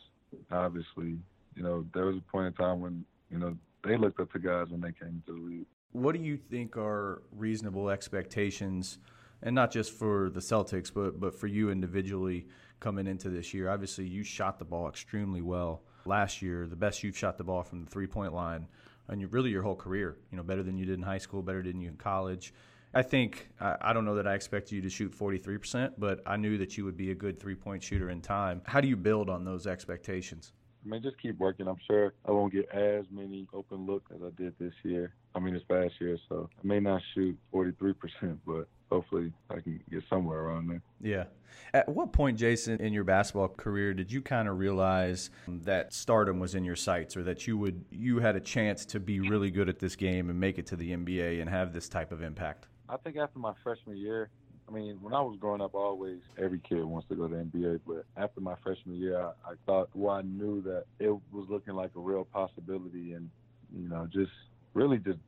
obviously 0.50 1.18
you 1.54 1.62
know 1.62 1.84
there 1.94 2.06
was 2.06 2.16
a 2.16 2.30
point 2.32 2.46
in 2.46 2.52
time 2.52 2.80
when 2.80 3.04
you 3.30 3.38
know 3.38 3.56
they 3.84 3.96
looked 3.96 4.20
up 4.20 4.32
to 4.32 4.38
guys 4.38 4.68
when 4.70 4.80
they 4.80 4.92
came 4.92 5.22
to 5.26 5.32
the 5.32 5.38
league. 5.38 5.66
What 5.92 6.14
do 6.14 6.20
you 6.20 6.36
think 6.36 6.76
are 6.76 7.22
reasonable 7.30 7.90
expectations, 7.90 8.98
and 9.42 9.54
not 9.54 9.70
just 9.70 9.92
for 9.92 10.30
the 10.30 10.40
Celtics, 10.40 10.92
but 10.92 11.20
but 11.20 11.34
for 11.38 11.46
you 11.46 11.70
individually 11.70 12.46
coming 12.80 13.06
into 13.06 13.28
this 13.28 13.54
year? 13.54 13.68
Obviously, 13.68 14.06
you 14.06 14.24
shot 14.24 14.58
the 14.58 14.64
ball 14.64 14.88
extremely 14.88 15.40
well 15.40 15.82
last 16.06 16.42
year, 16.42 16.66
the 16.66 16.76
best 16.76 17.02
you've 17.02 17.16
shot 17.16 17.38
the 17.38 17.44
ball 17.44 17.62
from 17.62 17.84
the 17.84 17.90
three 17.90 18.06
point 18.06 18.32
line, 18.32 18.66
and 19.08 19.20
you 19.20 19.28
really 19.28 19.50
your 19.50 19.62
whole 19.62 19.76
career. 19.76 20.16
You 20.30 20.36
know, 20.36 20.42
better 20.42 20.62
than 20.62 20.76
you 20.76 20.84
did 20.84 20.94
in 20.94 21.02
high 21.02 21.18
school, 21.18 21.42
better 21.42 21.62
than 21.62 21.80
you 21.80 21.88
in 21.88 21.96
college. 21.96 22.52
I 22.94 23.02
think 23.02 23.48
I, 23.60 23.76
I 23.80 23.92
don't 23.92 24.04
know 24.04 24.14
that 24.14 24.26
I 24.26 24.34
expected 24.34 24.76
you 24.76 24.82
to 24.82 24.90
shoot 24.90 25.16
43%, 25.16 25.94
but 25.98 26.20
I 26.26 26.36
knew 26.36 26.58
that 26.58 26.76
you 26.76 26.84
would 26.84 26.96
be 26.96 27.10
a 27.10 27.14
good 27.14 27.40
three 27.40 27.54
point 27.54 27.82
shooter 27.82 28.10
in 28.10 28.20
time. 28.20 28.62
How 28.66 28.80
do 28.80 28.88
you 28.88 28.96
build 28.96 29.28
on 29.28 29.44
those 29.44 29.66
expectations? 29.66 30.52
I 30.84 30.88
mean, 30.88 31.02
just 31.02 31.20
keep 31.20 31.38
working. 31.38 31.66
I'm 31.66 31.80
sure 31.86 32.12
I 32.26 32.30
won't 32.30 32.52
get 32.52 32.68
as 32.70 33.06
many 33.10 33.46
open 33.54 33.86
looks 33.86 34.10
as 34.14 34.20
I 34.22 34.30
did 34.36 34.54
this 34.58 34.74
year. 34.82 35.14
I 35.34 35.40
mean, 35.40 35.54
this 35.54 35.62
past 35.68 35.94
year. 35.98 36.18
So 36.28 36.48
I 36.62 36.66
may 36.66 36.78
not 36.78 37.00
shoot 37.14 37.36
43%, 37.52 37.94
but 38.46 38.68
hopefully 38.90 39.32
I 39.50 39.60
can 39.60 39.80
get 39.90 40.02
somewhere 40.10 40.40
around 40.40 40.68
there. 40.68 40.82
Yeah. 41.00 41.24
At 41.72 41.88
what 41.88 42.12
point, 42.12 42.38
Jayson, 42.38 42.80
in 42.80 42.92
your 42.92 43.04
basketball 43.04 43.48
career, 43.48 43.94
did 43.94 44.12
you 44.12 44.20
kind 44.20 44.48
of 44.48 44.58
realize 44.58 45.30
that 45.48 45.94
stardom 45.94 46.38
was 46.38 46.54
in 46.54 46.64
your 46.64 46.76
sights, 46.76 47.16
or 47.16 47.22
that 47.22 47.46
you 47.46 47.56
would 47.56 47.84
you 47.90 48.18
had 48.18 48.36
a 48.36 48.40
chance 48.40 48.84
to 48.86 49.00
be 49.00 49.20
really 49.20 49.50
good 49.50 49.68
at 49.68 49.78
this 49.78 49.96
game 49.96 50.30
and 50.30 50.38
make 50.38 50.58
it 50.58 50.66
to 50.66 50.76
the 50.76 50.90
NBA 50.90 51.40
and 51.40 51.48
have 51.48 51.72
this 51.72 51.88
type 51.88 52.12
of 52.12 52.22
impact? 52.22 52.66
I 52.88 52.96
think 52.98 53.16
after 53.16 53.38
my 53.38 53.54
freshman 53.62 53.96
year, 53.96 54.30
I 54.68 54.72
mean, 54.72 54.98
when 55.02 55.12
I 55.12 55.20
was 55.20 55.36
growing 55.38 55.60
up, 55.60 55.74
always 55.74 56.20
every 56.38 56.60
kid 56.66 56.84
wants 56.84 57.08
to 57.08 57.14
go 57.14 57.28
to 57.28 57.34
NBA. 57.34 57.80
But 57.86 58.04
after 58.16 58.40
my 58.40 58.54
freshman 58.62 58.96
year, 58.96 59.20
I, 59.20 59.28
I 59.44 59.54
thought, 59.66 59.90
well, 59.94 60.14
I 60.14 60.22
knew 60.22 60.62
that 60.62 60.84
it 60.98 61.10
was 61.10 61.46
looking 61.48 61.74
like 61.74 61.90
a 61.96 62.00
real 62.00 62.24
possibility, 62.24 63.12
and 63.12 63.28
you 63.76 63.88
know, 63.88 64.08
just 64.12 64.32
really 64.72 64.98
just 64.98 65.18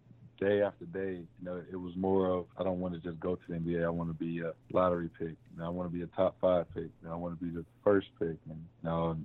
day 0.40 0.62
after 0.62 0.84
day, 0.86 1.20
you 1.38 1.44
know, 1.44 1.62
it 1.70 1.76
was 1.76 1.94
more 1.96 2.30
of 2.30 2.46
I 2.58 2.62
don't 2.62 2.80
want 2.80 2.94
to 2.94 3.00
just 3.00 3.20
go 3.20 3.36
to 3.36 3.42
the 3.48 3.54
NBA. 3.54 3.84
I 3.84 3.90
want 3.90 4.10
to 4.10 4.14
be 4.14 4.40
a 4.40 4.52
lottery 4.72 5.10
pick. 5.18 5.28
You 5.28 5.58
know, 5.58 5.66
I 5.66 5.68
want 5.68 5.90
to 5.90 5.96
be 5.96 6.02
a 6.02 6.06
top 6.08 6.36
five 6.40 6.66
pick. 6.74 6.84
You 6.84 7.08
know, 7.08 7.12
I 7.12 7.16
want 7.16 7.38
to 7.38 7.44
be 7.44 7.50
the 7.50 7.64
first 7.84 8.08
pick. 8.18 8.36
And 8.48 8.58
you 8.82 8.84
know, 8.84 9.16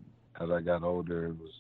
as 0.42 0.50
I 0.50 0.62
got 0.62 0.84
older, 0.84 1.28
it 1.28 1.40
was 1.40 1.52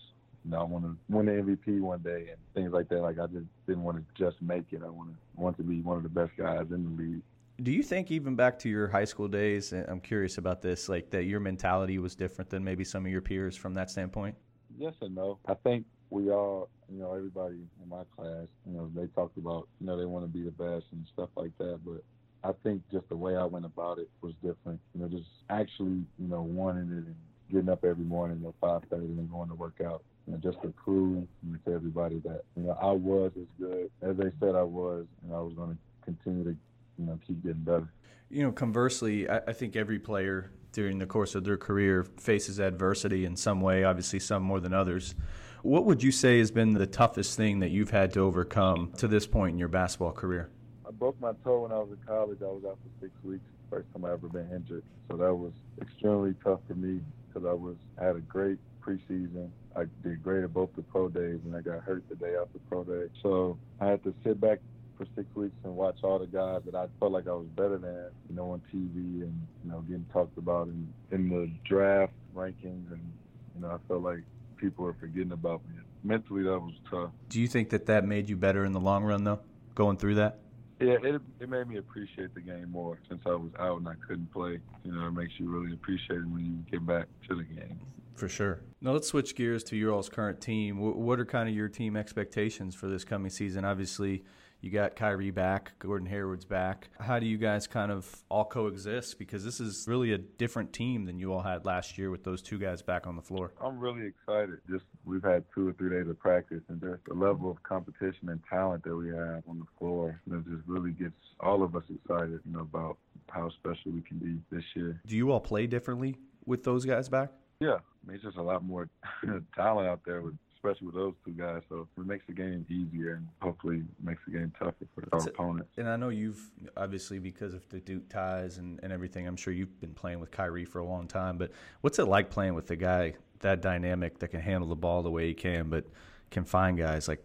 you 0.45 0.51
know, 0.51 0.59
I 0.59 0.63
want 0.63 0.85
to 0.85 0.97
win 1.09 1.25
the 1.25 1.31
MVP 1.33 1.79
one 1.81 1.99
day 1.99 2.27
and 2.29 2.37
things 2.53 2.71
like 2.71 2.89
that. 2.89 3.01
Like 3.01 3.19
I 3.19 3.27
just 3.27 3.45
didn't 3.67 3.83
want 3.83 3.97
to 3.97 4.03
just 4.23 4.41
make 4.41 4.65
it. 4.71 4.81
I 4.83 4.89
want 4.89 5.09
to 5.09 5.15
want 5.35 5.57
to 5.57 5.63
be 5.63 5.81
one 5.81 5.97
of 5.97 6.03
the 6.03 6.09
best 6.09 6.31
guys 6.37 6.65
in 6.71 6.83
the 6.83 7.03
league. 7.03 7.21
Do 7.61 7.71
you 7.71 7.83
think 7.83 8.09
even 8.09 8.35
back 8.35 8.57
to 8.59 8.69
your 8.69 8.87
high 8.87 9.05
school 9.05 9.27
days, 9.27 9.71
I'm 9.71 9.99
curious 9.99 10.39
about 10.39 10.61
this, 10.61 10.89
like 10.89 11.11
that 11.11 11.25
your 11.25 11.39
mentality 11.39 11.99
was 11.99 12.15
different 12.15 12.49
than 12.49 12.63
maybe 12.63 12.83
some 12.83 13.05
of 13.05 13.11
your 13.11 13.21
peers 13.21 13.55
from 13.55 13.75
that 13.75 13.91
standpoint? 13.91 14.35
Yes 14.79 14.93
and 15.01 15.13
no. 15.13 15.37
I 15.45 15.53
think 15.53 15.85
we 16.09 16.31
all, 16.31 16.69
you 16.91 16.99
know, 16.99 17.13
everybody 17.13 17.57
in 17.81 17.89
my 17.89 18.03
class, 18.15 18.47
you 18.65 18.73
know, 18.73 18.89
they 18.95 19.05
talked 19.07 19.37
about, 19.37 19.67
you 19.79 19.87
know, 19.87 19.97
they 19.97 20.05
want 20.05 20.25
to 20.25 20.29
be 20.29 20.43
the 20.43 20.51
best 20.51 20.85
and 20.91 21.05
stuff 21.13 21.29
like 21.35 21.55
that. 21.59 21.79
But 21.85 22.03
I 22.43 22.53
think 22.63 22.81
just 22.91 23.07
the 23.09 23.15
way 23.15 23.35
I 23.35 23.45
went 23.45 23.65
about 23.65 23.99
it 23.99 24.09
was 24.21 24.33
different. 24.43 24.79
You 24.95 25.01
know, 25.01 25.07
just 25.07 25.29
actually, 25.49 26.03
you 26.17 26.27
know, 26.27 26.41
wanting 26.41 26.89
it 26.89 27.05
and 27.05 27.15
getting 27.51 27.69
up 27.69 27.83
every 27.83 28.05
morning 28.05 28.43
at 28.47 28.59
5:30 28.59 29.19
and 29.19 29.31
going 29.31 29.49
to 29.49 29.55
work 29.55 29.81
out. 29.85 30.03
Know, 30.27 30.37
just 30.37 30.61
to 30.61 30.69
prove 30.69 31.27
to 31.65 31.73
everybody 31.73 32.19
that 32.19 32.43
you 32.55 32.63
know 32.63 32.77
I 32.81 32.91
was 32.91 33.31
as 33.35 33.47
good 33.59 33.89
as 34.01 34.15
they 34.17 34.31
said 34.39 34.55
I 34.55 34.63
was, 34.63 35.05
and 35.23 35.33
I 35.33 35.41
was 35.41 35.53
going 35.53 35.71
to 35.71 35.77
continue 36.05 36.43
to 36.43 36.55
you 36.97 37.05
know 37.05 37.19
keep 37.25 37.43
getting 37.43 37.63
better. 37.63 37.91
You 38.29 38.43
know, 38.43 38.51
conversely, 38.51 39.29
I, 39.29 39.41
I 39.47 39.53
think 39.53 39.75
every 39.75 39.99
player 39.99 40.51
during 40.71 40.99
the 40.99 41.05
course 41.05 41.35
of 41.35 41.43
their 41.43 41.57
career 41.57 42.03
faces 42.03 42.59
adversity 42.59 43.25
in 43.25 43.35
some 43.35 43.61
way. 43.61 43.83
Obviously, 43.83 44.19
some 44.19 44.43
more 44.43 44.59
than 44.59 44.73
others. 44.73 45.15
What 45.63 45.85
would 45.85 46.01
you 46.01 46.11
say 46.11 46.39
has 46.39 46.49
been 46.49 46.73
the 46.73 46.87
toughest 46.87 47.35
thing 47.35 47.59
that 47.59 47.69
you've 47.69 47.91
had 47.91 48.13
to 48.13 48.21
overcome 48.21 48.93
to 48.97 49.07
this 49.07 49.27
point 49.27 49.53
in 49.53 49.59
your 49.59 49.67
basketball 49.67 50.11
career? 50.11 50.49
I 50.87 50.91
broke 50.91 51.19
my 51.19 51.33
toe 51.43 51.63
when 51.63 51.71
I 51.71 51.79
was 51.79 51.89
in 51.91 51.97
college. 52.07 52.39
I 52.41 52.45
was 52.45 52.63
out 52.65 52.77
for 52.81 53.05
six 53.05 53.13
weeks. 53.23 53.43
First 53.69 53.87
time 53.93 54.05
I 54.05 54.11
ever 54.13 54.27
been 54.27 54.49
injured, 54.53 54.83
so 55.09 55.17
that 55.17 55.33
was 55.33 55.53
extremely 55.81 56.35
tough 56.43 56.59
for 56.67 56.75
me 56.75 57.01
because 57.27 57.47
I 57.47 57.53
was 57.53 57.75
I 57.99 58.05
had 58.05 58.15
a 58.15 58.21
great 58.21 58.59
preseason. 58.81 59.49
I 59.75 59.83
did 60.03 60.23
great 60.23 60.43
at 60.43 60.53
both 60.53 60.69
the 60.75 60.81
pro 60.81 61.09
days, 61.09 61.39
and 61.45 61.55
I 61.55 61.61
got 61.61 61.81
hurt 61.81 62.03
the 62.09 62.15
day 62.15 62.35
after 62.35 62.59
pro 62.69 62.83
day. 62.83 63.11
So 63.21 63.57
I 63.79 63.87
had 63.87 64.03
to 64.03 64.13
sit 64.23 64.41
back 64.41 64.59
for 64.97 65.05
six 65.15 65.27
weeks 65.35 65.55
and 65.63 65.75
watch 65.75 65.97
all 66.03 66.19
the 66.19 66.27
guys 66.27 66.61
that 66.65 66.75
I 66.75 66.87
felt 66.99 67.11
like 67.11 67.27
I 67.27 67.33
was 67.33 67.47
better 67.55 67.77
than, 67.77 68.05
you 68.29 68.35
know, 68.35 68.51
on 68.51 68.61
TV 68.73 69.21
and 69.21 69.47
you 69.63 69.71
know 69.71 69.81
getting 69.81 70.05
talked 70.11 70.37
about 70.37 70.67
in 70.67 70.87
in 71.11 71.29
the 71.29 71.51
draft 71.67 72.13
rankings, 72.35 72.91
and 72.91 73.11
you 73.55 73.61
know 73.61 73.69
I 73.69 73.77
felt 73.87 74.03
like 74.03 74.23
people 74.57 74.85
were 74.85 74.95
forgetting 74.99 75.31
about 75.31 75.61
me. 75.67 75.75
Mentally, 76.03 76.43
that 76.43 76.59
was 76.59 76.73
tough. 76.89 77.11
Do 77.29 77.39
you 77.39 77.47
think 77.47 77.69
that 77.69 77.85
that 77.87 78.05
made 78.05 78.29
you 78.29 78.35
better 78.35 78.65
in 78.65 78.71
the 78.71 78.79
long 78.79 79.03
run, 79.03 79.23
though, 79.23 79.39
going 79.75 79.97
through 79.97 80.15
that? 80.15 80.39
Yeah, 80.79 80.97
it, 81.03 81.21
it 81.39 81.47
made 81.47 81.67
me 81.67 81.77
appreciate 81.77 82.33
the 82.33 82.41
game 82.41 82.71
more 82.71 82.97
since 83.07 83.21
I 83.27 83.35
was 83.35 83.51
out 83.59 83.77
and 83.77 83.87
I 83.87 83.93
couldn't 84.07 84.31
play. 84.31 84.57
You 84.83 84.91
know, 84.91 85.07
it 85.07 85.11
makes 85.11 85.33
you 85.37 85.47
really 85.47 85.73
appreciate 85.73 86.17
it 86.17 86.27
when 86.27 86.43
you 86.43 86.71
get 86.71 86.83
back 86.87 87.05
to 87.29 87.35
the 87.35 87.43
game. 87.43 87.79
For 88.15 88.29
sure. 88.29 88.61
Now 88.81 88.91
let's 88.91 89.07
switch 89.07 89.35
gears 89.35 89.63
to 89.65 89.75
your 89.75 89.93
all's 89.93 90.09
current 90.09 90.41
team. 90.41 90.79
What 90.79 91.19
are 91.19 91.25
kind 91.25 91.49
of 91.49 91.55
your 91.55 91.69
team 91.69 91.95
expectations 91.95 92.75
for 92.75 92.87
this 92.87 93.03
coming 93.03 93.29
season? 93.31 93.65
Obviously, 93.65 94.23
you 94.61 94.69
got 94.69 94.95
Kyrie 94.95 95.31
back, 95.31 95.77
Gordon 95.79 96.07
Hayward's 96.07 96.45
back. 96.45 96.89
How 96.99 97.17
do 97.17 97.25
you 97.25 97.39
guys 97.39 97.65
kind 97.65 97.91
of 97.91 98.23
all 98.29 98.45
coexist? 98.45 99.17
Because 99.17 99.43
this 99.43 99.59
is 99.59 99.85
really 99.87 100.13
a 100.13 100.19
different 100.19 100.71
team 100.71 101.05
than 101.05 101.17
you 101.17 101.33
all 101.33 101.41
had 101.41 101.65
last 101.65 101.97
year 101.97 102.11
with 102.11 102.23
those 102.23 102.43
two 102.43 102.59
guys 102.59 102.83
back 102.83 103.07
on 103.07 103.15
the 103.15 103.23
floor. 103.23 103.53
I'm 103.59 103.79
really 103.79 104.05
excited. 104.05 104.59
Just 104.69 104.85
we've 105.03 105.23
had 105.23 105.43
two 105.55 105.69
or 105.69 105.73
three 105.73 105.89
days 105.89 106.07
of 106.07 106.19
practice, 106.19 106.61
and 106.67 106.79
just 106.79 107.03
the 107.07 107.15
level 107.15 107.49
of 107.49 107.63
competition 107.63 108.29
and 108.29 108.39
talent 108.47 108.83
that 108.83 108.95
we 108.95 109.07
have 109.07 109.41
on 109.49 109.57
the 109.57 109.65
floor, 109.79 110.21
you 110.27 110.33
know, 110.33 110.41
just 110.41 110.67
really 110.67 110.91
gets 110.91 111.15
all 111.39 111.63
of 111.63 111.75
us 111.75 111.83
excited, 111.89 112.39
you 112.45 112.53
know, 112.53 112.61
about 112.61 112.97
how 113.29 113.49
special 113.49 113.91
we 113.91 114.01
can 114.01 114.19
be 114.19 114.37
this 114.55 114.65
year. 114.75 115.01
Do 115.07 115.15
you 115.15 115.31
all 115.31 115.39
play 115.39 115.65
differently 115.65 116.17
with 116.45 116.63
those 116.63 116.85
guys 116.85 117.09
back? 117.09 117.31
Yeah, 117.61 117.75
I 117.75 118.07
mean, 118.07 118.15
it's 118.15 118.23
just 118.23 118.37
a 118.37 118.43
lot 118.43 118.63
more 118.63 118.89
talent 119.55 119.87
out 119.87 120.01
there 120.05 120.21
with 120.21 120.35
especially 120.63 120.87
with 120.87 120.95
those 120.95 121.13
two 121.25 121.31
guys. 121.31 121.61
So 121.69 121.87
it 121.97 122.05
makes 122.05 122.25
the 122.27 122.33
game 122.33 122.65
easier 122.69 123.15
and 123.15 123.27
hopefully 123.41 123.83
makes 124.03 124.21
the 124.27 124.33
game 124.37 124.53
tougher 124.57 124.85
for 124.93 125.07
our 125.11 125.27
opponents. 125.27 125.71
And 125.77 125.89
I 125.89 125.95
know 125.95 126.09
you've 126.09 126.39
obviously 126.77 127.19
because 127.19 127.53
of 127.53 127.67
the 127.69 127.79
Duke 127.79 128.09
ties 128.09 128.57
and, 128.57 128.79
and 128.83 128.93
everything, 128.93 129.27
I'm 129.27 129.35
sure 129.35 129.53
you've 129.53 129.79
been 129.79 129.93
playing 129.93 130.19
with 130.19 130.31
Kyrie 130.31 130.65
for 130.65 130.79
a 130.79 130.85
long 130.85 131.07
time. 131.07 131.37
But 131.37 131.51
what's 131.81 131.99
it 131.99 132.05
like 132.05 132.29
playing 132.29 132.53
with 132.53 132.67
the 132.67 132.75
guy 132.75 133.13
that 133.39 133.61
dynamic 133.61 134.19
that 134.19 134.29
can 134.29 134.41
handle 134.41 134.69
the 134.69 134.75
ball 134.75 135.01
the 135.01 135.09
way 135.09 135.27
he 135.27 135.33
can, 135.33 135.69
but 135.69 135.85
can 136.29 136.45
find 136.45 136.77
guys 136.77 137.07
like 137.07 137.23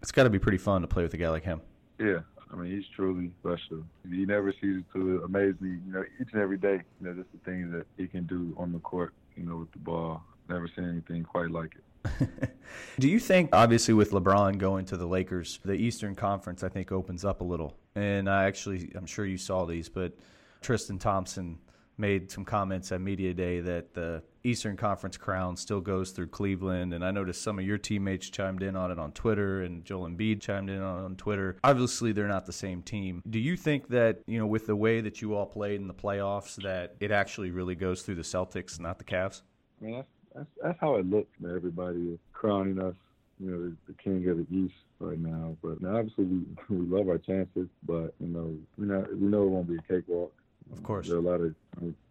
it's 0.00 0.12
got 0.12 0.24
to 0.24 0.30
be 0.30 0.38
pretty 0.38 0.58
fun 0.58 0.82
to 0.82 0.88
play 0.88 1.04
with 1.04 1.14
a 1.14 1.16
guy 1.16 1.28
like 1.28 1.44
him. 1.44 1.60
Yeah, 2.00 2.20
I 2.52 2.56
mean, 2.56 2.72
he's 2.72 2.84
truly 2.96 3.30
special. 3.40 3.84
He 4.10 4.26
never 4.26 4.52
ceases 4.52 4.82
to 4.92 5.22
amaze 5.24 5.54
me, 5.60 5.78
you 5.86 5.92
know, 5.92 6.02
each 6.20 6.28
and 6.32 6.42
every 6.42 6.58
day. 6.58 6.80
You 7.00 7.06
know, 7.06 7.14
just 7.14 7.28
the 7.32 7.38
things 7.48 7.70
that 7.72 7.86
he 7.96 8.08
can 8.08 8.26
do 8.26 8.54
on 8.58 8.72
the 8.72 8.80
court, 8.80 9.14
you 9.36 9.44
know, 9.44 9.56
with 9.56 9.72
the 9.72 9.78
ball. 9.78 10.22
Never 10.48 10.68
seen 10.68 10.88
anything 10.88 11.24
quite 11.24 11.50
like 11.50 11.76
it. 11.76 12.50
Do 12.98 13.08
you 13.08 13.18
think, 13.20 13.50
obviously, 13.52 13.94
with 13.94 14.10
LeBron 14.10 14.58
going 14.58 14.84
to 14.86 14.96
the 14.96 15.06
Lakers, 15.06 15.60
the 15.64 15.74
Eastern 15.74 16.14
Conference, 16.14 16.62
I 16.62 16.68
think, 16.68 16.92
opens 16.92 17.24
up 17.24 17.40
a 17.40 17.44
little? 17.44 17.76
And 17.94 18.28
I 18.28 18.44
actually, 18.44 18.90
I'm 18.94 19.06
sure 19.06 19.24
you 19.24 19.38
saw 19.38 19.64
these, 19.64 19.88
but 19.88 20.12
Tristan 20.60 20.98
Thompson 20.98 21.58
made 21.98 22.30
some 22.30 22.44
comments 22.44 22.90
at 22.92 23.00
Media 23.00 23.34
Day 23.34 23.60
that 23.60 23.94
the 23.94 24.22
Eastern 24.44 24.76
Conference 24.76 25.16
crown 25.16 25.56
still 25.56 25.80
goes 25.80 26.10
through 26.10 26.28
Cleveland. 26.28 26.94
And 26.94 27.04
I 27.04 27.10
noticed 27.10 27.42
some 27.42 27.58
of 27.58 27.64
your 27.64 27.78
teammates 27.78 28.28
chimed 28.30 28.62
in 28.62 28.76
on 28.76 28.90
it 28.90 28.98
on 28.98 29.12
Twitter, 29.12 29.62
and 29.62 29.84
Joel 29.84 30.08
Embiid 30.08 30.40
chimed 30.40 30.70
in 30.70 30.80
on, 30.80 31.04
on 31.04 31.16
Twitter. 31.16 31.58
Obviously, 31.62 32.12
they're 32.12 32.28
not 32.28 32.46
the 32.46 32.52
same 32.52 32.82
team. 32.82 33.22
Do 33.28 33.38
you 33.38 33.56
think 33.56 33.88
that, 33.88 34.20
you 34.26 34.38
know, 34.38 34.46
with 34.46 34.66
the 34.66 34.76
way 34.76 35.00
that 35.00 35.22
you 35.22 35.34
all 35.34 35.46
played 35.46 35.80
in 35.80 35.86
the 35.86 35.94
playoffs, 35.94 36.56
that 36.62 36.96
it 37.00 37.10
actually 37.10 37.50
really 37.50 37.74
goes 37.74 38.02
through 38.02 38.16
the 38.16 38.22
Celtics, 38.22 38.80
not 38.80 38.98
the 38.98 39.04
Cavs? 39.04 39.42
Yeah, 39.80 40.02
that's 40.34 40.48
that's 40.62 40.78
how 40.80 40.96
it 40.96 41.08
looks. 41.08 41.30
Man. 41.40 41.54
Everybody 41.54 42.12
is 42.12 42.18
crowning 42.32 42.80
us, 42.80 42.94
you 43.40 43.50
know, 43.50 43.62
the, 43.62 43.76
the 43.88 43.94
king 43.94 44.28
of 44.28 44.38
the 44.38 44.46
East 44.56 44.74
right 45.00 45.18
now. 45.18 45.56
But 45.62 45.80
now, 45.82 45.98
obviously, 45.98 46.24
we 46.24 46.44
we 46.76 46.86
love 46.86 47.08
our 47.08 47.18
chances, 47.18 47.68
but 47.84 48.14
you 48.20 48.28
know, 48.28 48.54
we 48.78 48.86
know 48.86 49.06
we 49.12 49.26
know 49.26 49.42
it 49.42 49.48
won't 49.48 49.68
be 49.68 49.76
a 49.76 49.82
cakewalk. 49.82 50.32
Of 50.72 50.82
course, 50.82 51.08
there 51.08 51.16
are 51.16 51.20
a 51.20 51.22
lot 51.22 51.40
of 51.40 51.54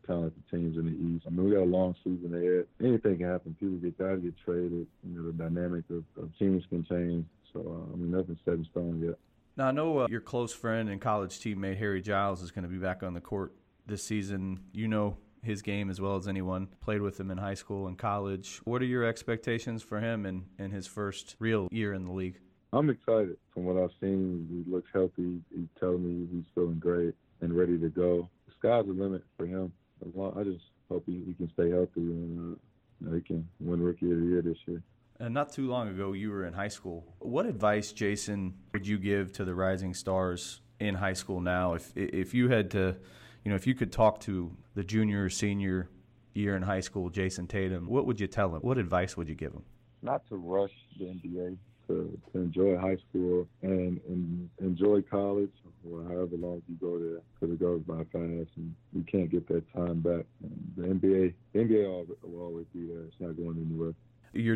talented 0.05 0.43
teams 0.49 0.77
in 0.77 0.85
the 0.85 1.15
East. 1.15 1.25
I 1.27 1.29
mean, 1.29 1.45
we 1.45 1.55
got 1.55 1.63
a 1.63 1.65
long 1.65 1.95
season 2.03 2.33
ahead. 2.35 2.65
Anything 2.79 3.17
can 3.17 3.27
happen. 3.27 3.55
People 3.59 3.77
get 3.77 3.97
guys 3.97 4.19
get 4.19 4.33
traded. 4.43 4.87
You 5.03 5.19
know, 5.19 5.27
the 5.27 5.33
dynamic 5.33 5.85
of, 5.89 6.03
of 6.21 6.29
teams 6.37 6.63
can 6.69 6.85
change. 6.85 7.25
So 7.53 7.59
uh, 7.59 7.93
I 7.93 7.95
mean, 7.97 8.11
nothing's 8.11 8.39
set 8.45 8.55
in 8.55 8.65
stone 8.71 9.01
yet. 9.03 9.15
Now 9.57 9.67
I 9.67 9.71
know 9.71 9.99
uh, 9.99 10.07
your 10.09 10.21
close 10.21 10.53
friend 10.53 10.89
and 10.89 11.01
college 11.01 11.39
teammate 11.39 11.77
Harry 11.77 12.01
Giles 12.01 12.41
is 12.41 12.51
going 12.51 12.63
to 12.63 12.69
be 12.69 12.77
back 12.77 13.03
on 13.03 13.13
the 13.13 13.21
court 13.21 13.53
this 13.85 14.03
season. 14.03 14.59
You 14.73 14.87
know 14.87 15.17
his 15.43 15.61
game 15.61 15.89
as 15.89 15.99
well 15.99 16.15
as 16.15 16.27
anyone. 16.27 16.67
Played 16.81 17.01
with 17.01 17.19
him 17.19 17.31
in 17.31 17.37
high 17.37 17.55
school 17.55 17.87
and 17.87 17.97
college. 17.97 18.61
What 18.63 18.81
are 18.81 18.85
your 18.85 19.03
expectations 19.03 19.81
for 19.83 19.99
him 19.99 20.25
in, 20.25 20.45
in 20.57 20.71
his 20.71 20.87
first 20.87 21.35
real 21.39 21.67
year 21.71 21.93
in 21.93 22.05
the 22.05 22.11
league? 22.11 22.39
I'm 22.73 22.89
excited. 22.89 23.37
From 23.53 23.65
what 23.65 23.77
I've 23.77 23.91
seen, 23.99 24.47
he 24.49 24.71
looks 24.71 24.89
healthy. 24.93 25.41
He's 25.53 25.67
telling 25.79 26.03
me 26.03 26.27
he's 26.31 26.45
feeling 26.55 26.79
great 26.79 27.13
and 27.41 27.57
ready 27.57 27.77
to 27.77 27.89
go. 27.89 28.29
Sky's 28.61 28.85
the 28.85 28.93
limit 28.93 29.23
for 29.37 29.45
him. 29.45 29.73
I 30.03 30.43
just 30.43 30.63
hope 30.89 31.03
he, 31.05 31.23
he 31.25 31.33
can 31.33 31.49
stay 31.53 31.71
healthy 31.71 31.89
and 31.97 32.53
uh, 32.53 32.57
you 32.99 33.09
know, 33.09 33.15
he 33.15 33.21
can 33.21 33.47
win 33.59 33.81
Rookie 33.81 34.11
of 34.11 34.19
the 34.19 34.25
Year 34.25 34.41
this 34.41 34.57
year. 34.67 34.83
And 35.19 35.33
not 35.33 35.51
too 35.51 35.67
long 35.67 35.87
ago, 35.87 36.13
you 36.13 36.29
were 36.29 36.45
in 36.45 36.53
high 36.53 36.67
school. 36.67 37.05
What 37.19 37.45
advice, 37.45 37.91
Jayson, 37.91 38.53
would 38.73 38.87
you 38.87 38.97
give 38.97 39.33
to 39.33 39.45
the 39.45 39.53
rising 39.53 39.93
stars 39.93 40.61
in 40.79 40.95
high 40.95 41.13
school 41.13 41.39
now? 41.39 41.73
If 41.73 41.91
if 41.95 42.33
you 42.33 42.49
had 42.49 42.71
to, 42.71 42.95
you 43.43 43.49
know, 43.49 43.55
if 43.55 43.67
you 43.67 43.75
could 43.75 43.91
talk 43.91 44.19
to 44.21 44.55
the 44.73 44.83
junior 44.83 45.25
or 45.25 45.29
senior 45.29 45.89
year 46.33 46.55
in 46.55 46.63
high 46.63 46.79
school, 46.79 47.09
Jayson 47.09 47.47
Tatum, 47.47 47.87
what 47.87 48.05
would 48.07 48.19
you 48.19 48.27
tell 48.27 48.55
him? 48.55 48.61
What 48.61 48.77
advice 48.77 49.15
would 49.17 49.29
you 49.29 49.35
give 49.35 49.53
him? 49.53 49.63
Not 50.01 50.27
to 50.29 50.37
rush 50.37 50.73
the 50.97 51.05
NBA 51.05 51.57
to, 51.87 52.19
to 52.31 52.39
enjoy 52.39 52.77
high 52.77 52.97
school 53.09 53.47
and, 53.61 53.99
and 54.07 54.49
enjoy 54.59 55.01
college 55.01 55.51
or 55.89 56.03
however 56.03 56.35
long 56.37 56.61
you 56.67 56.75
go 56.79 56.99
there 56.99 57.21
because 57.33 57.53
it 57.53 57.59
goes 57.59 57.81
by 57.81 58.03
fast 58.11 58.49
and 58.55 58.73
you 58.93 59.03
can't 59.03 59.29
get 59.29 59.47
that 59.47 59.63
time 59.73 59.99
back. 59.99 60.25
And 60.43 60.73
the 60.77 60.83
NBA, 60.83 61.33
the 61.53 61.59
NBA 61.59 62.07
will 62.23 62.41
always 62.41 62.65
be 62.73 62.87
there. 62.87 63.03
It's 63.03 63.15
not 63.19 63.35
going 63.35 63.65
anywhere. 63.67 63.93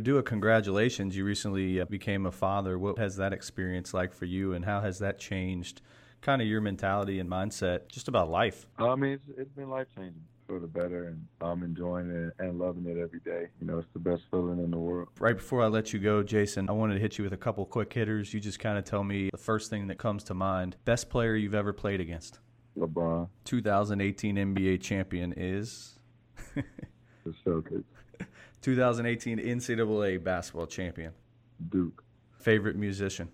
You're 0.05 0.19
a 0.19 0.23
congratulations. 0.23 1.17
You 1.17 1.25
recently 1.25 1.81
uh, 1.81 1.85
became 1.85 2.27
a 2.27 2.31
father. 2.31 2.77
What 2.77 2.99
has 2.99 3.15
that 3.15 3.33
experience 3.33 3.91
like 3.91 4.13
for 4.13 4.25
you, 4.25 4.53
and 4.53 4.63
how 4.63 4.81
has 4.81 4.99
that 4.99 5.17
changed 5.17 5.81
kind 6.21 6.43
of 6.43 6.47
your 6.47 6.61
mentality 6.61 7.19
and 7.19 7.27
mindset 7.27 7.89
just 7.89 8.07
about 8.07 8.29
life? 8.29 8.67
I 8.77 8.93
mean, 8.93 9.13
it's, 9.13 9.23
it's 9.35 9.51
been 9.53 9.67
life 9.67 9.87
changing 9.95 10.21
for 10.45 10.59
the 10.59 10.67
better, 10.67 11.07
and 11.07 11.25
I'm 11.41 11.63
enjoying 11.63 12.11
it 12.11 12.33
and 12.37 12.59
loving 12.59 12.85
it 12.85 12.99
every 12.99 13.19
day. 13.21 13.47
You 13.59 13.65
know, 13.65 13.79
it's 13.79 13.87
the 13.93 13.99
best 13.99 14.21
feeling 14.29 14.59
in 14.59 14.69
the 14.69 14.77
world. 14.77 15.07
Right 15.19 15.35
before 15.35 15.63
I 15.63 15.67
let 15.67 15.91
you 15.91 15.97
go, 15.97 16.21
Jayson, 16.21 16.69
I 16.69 16.73
wanted 16.73 16.93
to 16.93 16.99
hit 16.99 17.17
you 17.17 17.23
with 17.23 17.33
a 17.33 17.37
couple 17.37 17.65
quick 17.65 17.91
hitters. 17.91 18.31
You 18.31 18.39
just 18.39 18.59
kind 18.59 18.77
of 18.77 18.83
tell 18.85 19.03
me 19.03 19.31
the 19.31 19.39
first 19.39 19.71
thing 19.71 19.87
that 19.87 19.97
comes 19.97 20.23
to 20.25 20.35
mind. 20.35 20.75
Best 20.85 21.09
player 21.09 21.35
you've 21.35 21.55
ever 21.55 21.73
played 21.73 21.99
against? 21.99 22.37
LeBron. 22.77 23.27
2018 23.45 24.35
NBA 24.35 24.83
champion 24.83 25.33
is? 25.35 25.97
the 26.55 27.33
Celtics. 27.43 27.83
2018 28.65 29.37
NCAA 29.37 30.23
basketball 30.23 30.65
champion? 30.65 31.13
Duke. 31.69 32.03
Favorite 32.39 32.75
musician? 32.75 33.29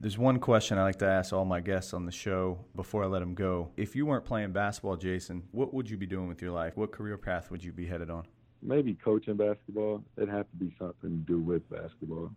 There's 0.00 0.18
one 0.18 0.40
question 0.40 0.76
I 0.76 0.82
like 0.82 0.98
to 0.98 1.06
ask 1.06 1.32
all 1.32 1.44
my 1.44 1.60
guests 1.60 1.94
on 1.94 2.04
the 2.04 2.10
show 2.10 2.58
before 2.74 3.04
I 3.04 3.06
let 3.06 3.20
them 3.20 3.36
go. 3.36 3.70
If 3.76 3.94
you 3.94 4.06
weren't 4.06 4.24
playing 4.24 4.50
basketball, 4.50 4.96
Jayson, 4.96 5.42
what 5.52 5.72
would 5.72 5.88
you 5.88 5.96
be 5.96 6.06
doing 6.06 6.26
with 6.26 6.42
your 6.42 6.50
life? 6.50 6.76
What 6.76 6.90
career 6.90 7.16
path 7.16 7.48
would 7.52 7.62
you 7.62 7.70
be 7.70 7.86
headed 7.86 8.10
on? 8.10 8.26
Maybe 8.60 8.94
coaching 8.94 9.36
basketball. 9.36 10.02
It'd 10.16 10.28
have 10.28 10.50
to 10.50 10.56
be 10.56 10.74
something 10.80 11.10
to 11.10 11.32
do 11.32 11.38
with 11.38 11.70
basketball. 11.70 12.32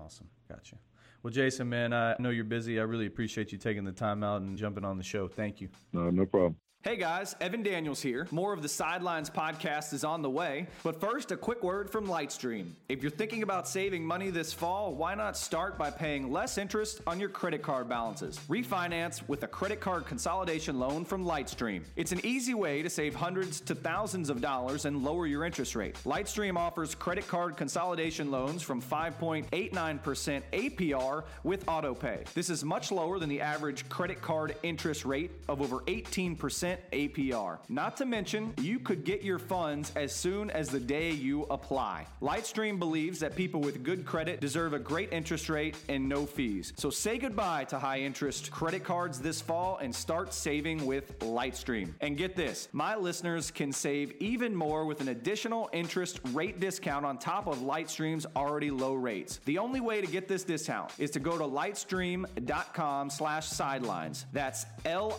Awesome. 0.00 0.28
Gotcha. 0.48 0.76
Well, 1.22 1.30
Jayson, 1.30 1.66
man, 1.66 1.92
I 1.92 2.16
know 2.18 2.30
you're 2.30 2.44
busy. 2.44 2.80
I 2.80 2.84
really 2.84 3.06
appreciate 3.06 3.52
you 3.52 3.58
taking 3.58 3.84
the 3.84 3.92
time 3.92 4.24
out 4.24 4.40
and 4.40 4.56
jumping 4.56 4.86
on 4.86 4.96
the 4.96 5.04
show. 5.04 5.28
Thank 5.28 5.60
you. 5.60 5.68
No, 5.92 6.08
no 6.08 6.24
problem. 6.24 6.56
Hey 6.82 6.96
guys, 6.96 7.34
Evan 7.40 7.64
Daniels 7.64 8.00
here. 8.00 8.28
More 8.30 8.52
of 8.52 8.62
the 8.62 8.68
Sidelines 8.68 9.28
podcast 9.28 9.92
is 9.92 10.04
on 10.04 10.22
the 10.22 10.30
way. 10.30 10.68
But 10.84 11.00
first, 11.00 11.32
a 11.32 11.36
quick 11.36 11.64
word 11.64 11.90
from 11.90 12.06
Lightstream. 12.06 12.74
If 12.88 13.02
you're 13.02 13.10
thinking 13.10 13.42
about 13.42 13.66
saving 13.66 14.06
money 14.06 14.30
this 14.30 14.52
fall, 14.52 14.94
why 14.94 15.16
not 15.16 15.36
start 15.36 15.76
by 15.76 15.90
paying 15.90 16.30
less 16.30 16.58
interest 16.58 17.00
on 17.04 17.18
your 17.18 17.28
credit 17.28 17.60
card 17.60 17.88
balances? 17.88 18.38
Refinance 18.48 19.26
with 19.26 19.42
a 19.42 19.48
credit 19.48 19.80
card 19.80 20.06
consolidation 20.06 20.78
loan 20.78 21.04
from 21.04 21.24
Lightstream. 21.24 21.82
It's 21.96 22.12
an 22.12 22.24
easy 22.24 22.54
way 22.54 22.82
to 22.82 22.88
save 22.88 23.16
hundreds 23.16 23.60
to 23.62 23.74
thousands 23.74 24.30
of 24.30 24.40
dollars 24.40 24.84
and 24.84 25.02
lower 25.02 25.26
your 25.26 25.44
interest 25.44 25.74
rate. 25.74 25.96
Lightstream 26.04 26.56
offers 26.56 26.94
credit 26.94 27.26
card 27.26 27.56
consolidation 27.56 28.30
loans 28.30 28.62
from 28.62 28.80
5.89% 28.80 30.42
APR 30.52 31.24
with 31.42 31.66
AutoPay. 31.66 32.32
This 32.34 32.48
is 32.48 32.62
much 32.64 32.92
lower 32.92 33.18
than 33.18 33.28
the 33.28 33.40
average 33.40 33.88
credit 33.88 34.22
card 34.22 34.54
interest 34.62 35.04
rate 35.04 35.32
of 35.48 35.60
over 35.60 35.80
18% 35.80 36.75
APR. 36.92 37.58
Not 37.68 37.96
to 37.98 38.06
mention, 38.06 38.54
you 38.58 38.78
could 38.78 39.04
get 39.04 39.22
your 39.22 39.38
funds 39.38 39.92
as 39.96 40.14
soon 40.14 40.50
as 40.50 40.68
the 40.68 40.80
day 40.80 41.10
you 41.10 41.44
apply. 41.44 42.06
Lightstream 42.22 42.78
believes 42.78 43.18
that 43.20 43.36
people 43.36 43.60
with 43.60 43.82
good 43.82 44.04
credit 44.04 44.40
deserve 44.40 44.72
a 44.72 44.78
great 44.78 45.12
interest 45.12 45.48
rate 45.48 45.76
and 45.88 46.08
no 46.08 46.26
fees. 46.26 46.72
So 46.76 46.90
say 46.90 47.18
goodbye 47.18 47.64
to 47.64 47.78
high 47.78 48.00
interest 48.00 48.50
credit 48.50 48.84
cards 48.84 49.20
this 49.20 49.40
fall 49.40 49.78
and 49.78 49.94
start 49.94 50.32
saving 50.32 50.84
with 50.86 51.18
Lightstream. 51.20 51.92
And 52.00 52.16
get 52.16 52.36
this 52.36 52.68
my 52.72 52.96
listeners 52.96 53.50
can 53.50 53.72
save 53.72 54.12
even 54.20 54.54
more 54.54 54.84
with 54.84 55.00
an 55.00 55.08
additional 55.08 55.68
interest 55.72 56.20
rate 56.32 56.60
discount 56.60 57.04
on 57.04 57.18
top 57.18 57.46
of 57.46 57.58
Lightstream's 57.58 58.26
already 58.36 58.70
low 58.70 58.94
rates. 58.94 59.40
The 59.44 59.58
only 59.58 59.80
way 59.80 60.00
to 60.00 60.06
get 60.06 60.28
this 60.28 60.44
discount 60.44 60.92
is 60.98 61.10
to 61.12 61.20
go 61.20 61.38
to 61.38 61.44
lightstream.com 61.44 63.10
slash 63.10 63.48
sidelines. 63.48 64.26
That's 64.32 64.66
L 64.84 65.16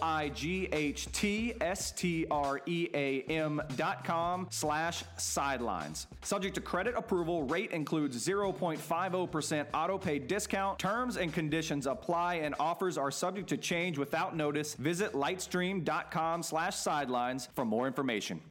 I 1.37 1.39
G 1.39 1.49
H 1.49 1.93
T 1.95 2.27
S-T-R-E-A-M 2.27 3.61
dot 3.75 4.03
com 4.03 4.47
slash 4.49 5.03
sidelines. 5.17 6.07
Subject 6.23 6.55
to 6.55 6.61
credit 6.61 6.95
approval, 6.95 7.43
rate 7.43 7.71
includes 7.71 8.17
0.50% 8.25 9.65
auto 9.73 9.97
pay 9.97 10.19
discount. 10.19 10.79
Terms 10.79 11.17
and 11.17 11.33
conditions 11.33 11.85
apply 11.85 12.35
and 12.35 12.55
offers 12.59 12.97
are 12.97 13.11
subject 13.11 13.47
to 13.49 13.57
change 13.57 13.97
without 13.97 14.35
notice. 14.35 14.73
Visit 14.75 15.13
lightstream.com 15.13 16.43
slash 16.43 16.75
sidelines 16.75 17.49
for 17.55 17.65
more 17.65 17.87
information. 17.87 18.41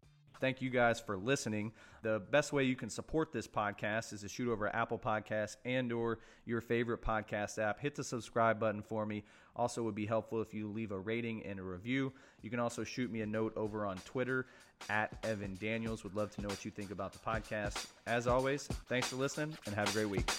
Thank 0.40 0.60
you 0.60 0.70
guys 0.70 1.00
for 1.00 1.16
listening. 1.16 1.72
The 2.02 2.20
best 2.30 2.52
way 2.52 2.64
you 2.64 2.76
can 2.76 2.90
support 2.90 3.32
this 3.32 3.48
podcast 3.48 4.12
is 4.12 4.20
to 4.20 4.28
shoot 4.28 4.50
over 4.50 4.74
Apple 4.74 4.98
Podcasts 4.98 5.56
and 5.64 5.92
or 5.92 6.18
your 6.44 6.60
favorite 6.60 7.02
podcast 7.02 7.58
app. 7.58 7.80
Hit 7.80 7.94
the 7.94 8.04
subscribe 8.04 8.60
button 8.60 8.82
for 8.82 9.06
me. 9.06 9.24
Also 9.56 9.82
would 9.82 9.94
be 9.94 10.06
helpful 10.06 10.42
if 10.42 10.52
you 10.52 10.68
leave 10.68 10.92
a 10.92 10.98
rating 10.98 11.44
and 11.44 11.58
a 11.58 11.62
review. 11.62 12.12
You 12.42 12.50
can 12.50 12.60
also 12.60 12.84
shoot 12.84 13.10
me 13.10 13.22
a 13.22 13.26
note 13.26 13.56
over 13.56 13.86
on 13.86 13.96
Twitter 13.98 14.46
at 14.90 15.16
Evan 15.24 15.56
Daniels. 15.60 16.04
Would 16.04 16.14
love 16.14 16.30
to 16.36 16.42
know 16.42 16.48
what 16.48 16.64
you 16.64 16.70
think 16.70 16.90
about 16.90 17.12
the 17.12 17.18
podcast. 17.18 17.86
As 18.06 18.26
always, 18.26 18.66
thanks 18.88 19.08
for 19.08 19.16
listening 19.16 19.56
and 19.66 19.74
have 19.74 19.88
a 19.88 19.92
great 19.92 20.08
week. 20.08 20.30